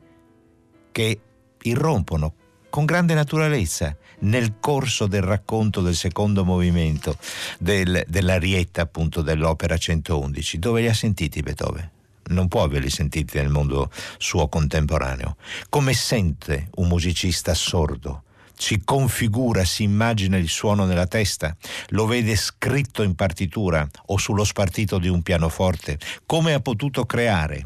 che 0.92 1.20
irrompono 1.62 2.34
con 2.72 2.86
grande 2.86 3.14
naturalezza 3.14 3.96
nel 4.22 4.56
corso 4.60 5.08
del 5.08 5.22
racconto 5.22 5.82
del 5.82 5.96
secondo 5.96 6.44
movimento 6.44 7.18
del, 7.60 8.04
dell'arietta 8.08 8.82
appunto 8.82 9.22
dell'opera 9.22 9.78
111. 9.78 10.60
Dove 10.60 10.82
li 10.82 10.88
ha 10.88 10.94
sentiti 10.94 11.42
Beethoven? 11.42 11.90
Non 12.24 12.48
può 12.48 12.64
averli 12.64 12.90
sentiti 12.90 13.38
nel 13.38 13.50
mondo 13.50 13.92
suo 14.18 14.48
contemporaneo. 14.48 15.38
Come 15.70 15.94
sente 15.94 16.70
un 16.76 16.88
musicista 16.88 17.54
sordo? 17.54 18.24
si 18.62 18.84
configura, 18.84 19.66
si 19.66 19.82
immagina 19.82 20.38
il 20.38 20.48
suono 20.48 20.86
nella 20.86 21.08
testa, 21.08 21.58
lo 21.90 22.06
vede 22.06 22.36
scritto 22.36 23.02
in 23.02 23.16
partitura 23.16 23.90
o 24.08 24.18
sullo 24.20 24.44
spartito 24.44 25.00
di 25.00 25.08
un 25.08 25.24
pianoforte. 25.24 25.98
Come 26.28 26.54
ha 26.54 26.60
potuto 26.60 27.08
creare 27.08 27.66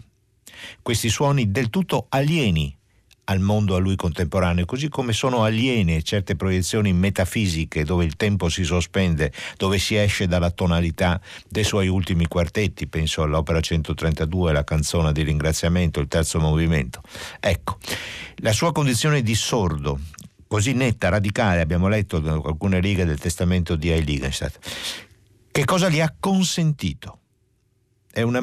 questi 0.82 1.10
suoni 1.10 1.52
del 1.52 1.70
tutto 1.70 2.06
alieni 2.08 2.74
al 3.26 3.40
mondo 3.40 3.76
a 3.76 3.80
lui 3.80 3.96
contemporaneo, 3.96 4.66
così 4.66 4.90
come 4.90 5.14
sono 5.14 5.44
aliene 5.44 6.02
certe 6.04 6.36
proiezioni 6.36 6.94
metafisiche 6.94 7.84
dove 7.84 8.06
il 8.06 8.16
tempo 8.16 8.50
si 8.50 8.64
sospende, 8.64 9.32
dove 9.58 9.78
si 9.78 9.96
esce 9.96 10.28
dalla 10.28 10.52
tonalità 10.52 11.20
dei 11.48 11.64
suoi 11.64 11.88
ultimi 11.88 12.28
quartetti, 12.28 12.88
penso 12.88 13.22
all'opera 13.22 13.62
132, 13.62 14.52
la 14.52 14.64
canzone 14.64 15.12
di 15.12 15.24
ringraziamento, 15.24 16.00
il 16.00 16.08
terzo 16.08 16.40
movimento. 16.40 17.02
Ecco, 17.40 17.78
la 18.38 18.54
sua 18.54 18.72
condizione 18.72 19.22
di 19.22 19.36
sordo, 19.36 20.00
così 20.48 20.74
netta, 20.74 21.10
radicale, 21.10 21.62
abbiamo 21.62 21.88
letto 21.88 22.18
alcune 22.18 22.80
righe 22.80 23.06
del 23.06 23.20
testamento 23.20 23.76
di 23.76 23.90
Heiligenstadt, 23.90 24.60
che 25.52 25.66
cosa 25.66 25.90
gli 25.90 26.02
ha 26.02 26.14
consentito? 26.20 27.20
È 28.16 28.22
un 28.22 28.40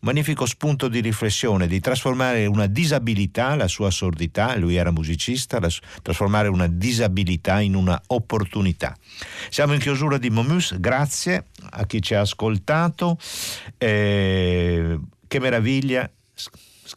magnifico 0.00 0.44
spunto 0.44 0.88
di 0.88 1.00
riflessione, 1.00 1.66
di 1.66 1.80
trasformare 1.80 2.44
una 2.44 2.66
disabilità, 2.66 3.54
la 3.54 3.66
sua 3.66 3.90
sordità, 3.90 4.54
lui 4.56 4.76
era 4.76 4.90
musicista, 4.90 5.58
la, 5.58 5.70
trasformare 6.02 6.48
una 6.48 6.66
disabilità 6.66 7.60
in 7.60 7.74
una 7.74 7.98
opportunità. 8.08 8.94
Siamo 9.48 9.72
in 9.72 9.80
chiusura 9.80 10.18
di 10.18 10.28
Momus, 10.28 10.78
grazie 10.78 11.46
a 11.70 11.86
chi 11.86 12.02
ci 12.02 12.12
ha 12.12 12.20
ascoltato, 12.20 13.16
eh, 13.78 14.98
che 15.26 15.40
meraviglia 15.40 16.10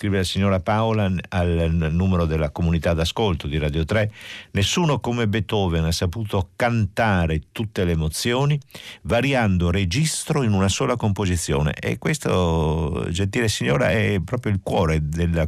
scrive 0.01 0.17
la 0.17 0.23
signora 0.23 0.59
Paola 0.59 1.11
al 1.29 1.89
numero 1.91 2.25
della 2.25 2.49
comunità 2.49 2.95
d'ascolto 2.95 3.45
di 3.45 3.59
Radio 3.59 3.85
3, 3.85 4.11
nessuno 4.53 4.99
come 4.99 5.27
Beethoven 5.27 5.85
ha 5.85 5.91
saputo 5.91 6.49
cantare 6.55 7.43
tutte 7.51 7.85
le 7.85 7.91
emozioni 7.91 8.59
variando 9.03 9.69
registro 9.69 10.41
in 10.41 10.53
una 10.53 10.69
sola 10.69 10.95
composizione. 10.95 11.75
E 11.79 11.99
questo, 11.99 13.05
gentile 13.11 13.47
signora, 13.47 13.91
è 13.91 14.19
proprio 14.25 14.51
il 14.51 14.61
cuore 14.63 15.07
della, 15.07 15.45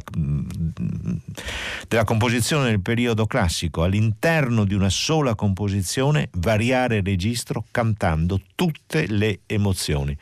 della 1.88 2.04
composizione 2.04 2.66
nel 2.66 2.80
periodo 2.80 3.26
classico, 3.26 3.82
all'interno 3.82 4.64
di 4.64 4.74
una 4.74 4.88
sola 4.88 5.34
composizione 5.34 6.28
variare 6.34 7.02
registro 7.02 7.64
cantando 7.72 8.40
tutte 8.54 9.08
le 9.08 9.40
emozioni. 9.46 10.16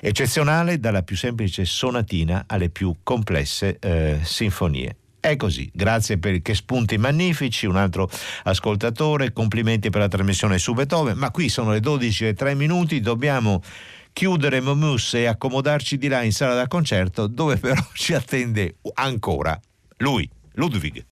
Eccezionale 0.00 0.80
dalla 0.80 1.02
più 1.02 1.18
semplice 1.18 1.66
sonatina 1.66 2.44
alle 2.46 2.70
più 2.70 2.94
complesse 3.02 3.72
eh, 3.80 4.20
sinfonie. 4.22 4.96
È 5.20 5.36
così, 5.36 5.70
grazie 5.72 6.18
per 6.18 6.42
che 6.42 6.54
spunti 6.54 6.98
magnifici, 6.98 7.64
un 7.64 7.76
altro 7.76 8.10
ascoltatore, 8.42 9.32
complimenti 9.32 9.88
per 9.88 10.02
la 10.02 10.08
trasmissione 10.08 10.58
su 10.58 10.74
Beethoven, 10.74 11.16
ma 11.16 11.30
qui 11.30 11.48
sono 11.48 11.72
le 11.72 11.80
12 11.80 12.26
e 12.26 12.34
3 12.34 12.54
minuti, 12.54 13.00
dobbiamo 13.00 13.62
chiudere 14.12 14.60
Momus 14.60 15.14
e 15.14 15.24
accomodarci 15.24 15.96
di 15.96 16.08
là 16.08 16.22
in 16.22 16.32
sala 16.32 16.54
da 16.54 16.68
concerto 16.68 17.26
dove 17.26 17.56
però 17.56 17.82
ci 17.94 18.12
attende 18.12 18.76
ancora 18.94 19.58
lui, 19.96 20.28
Ludwig. 20.52 21.02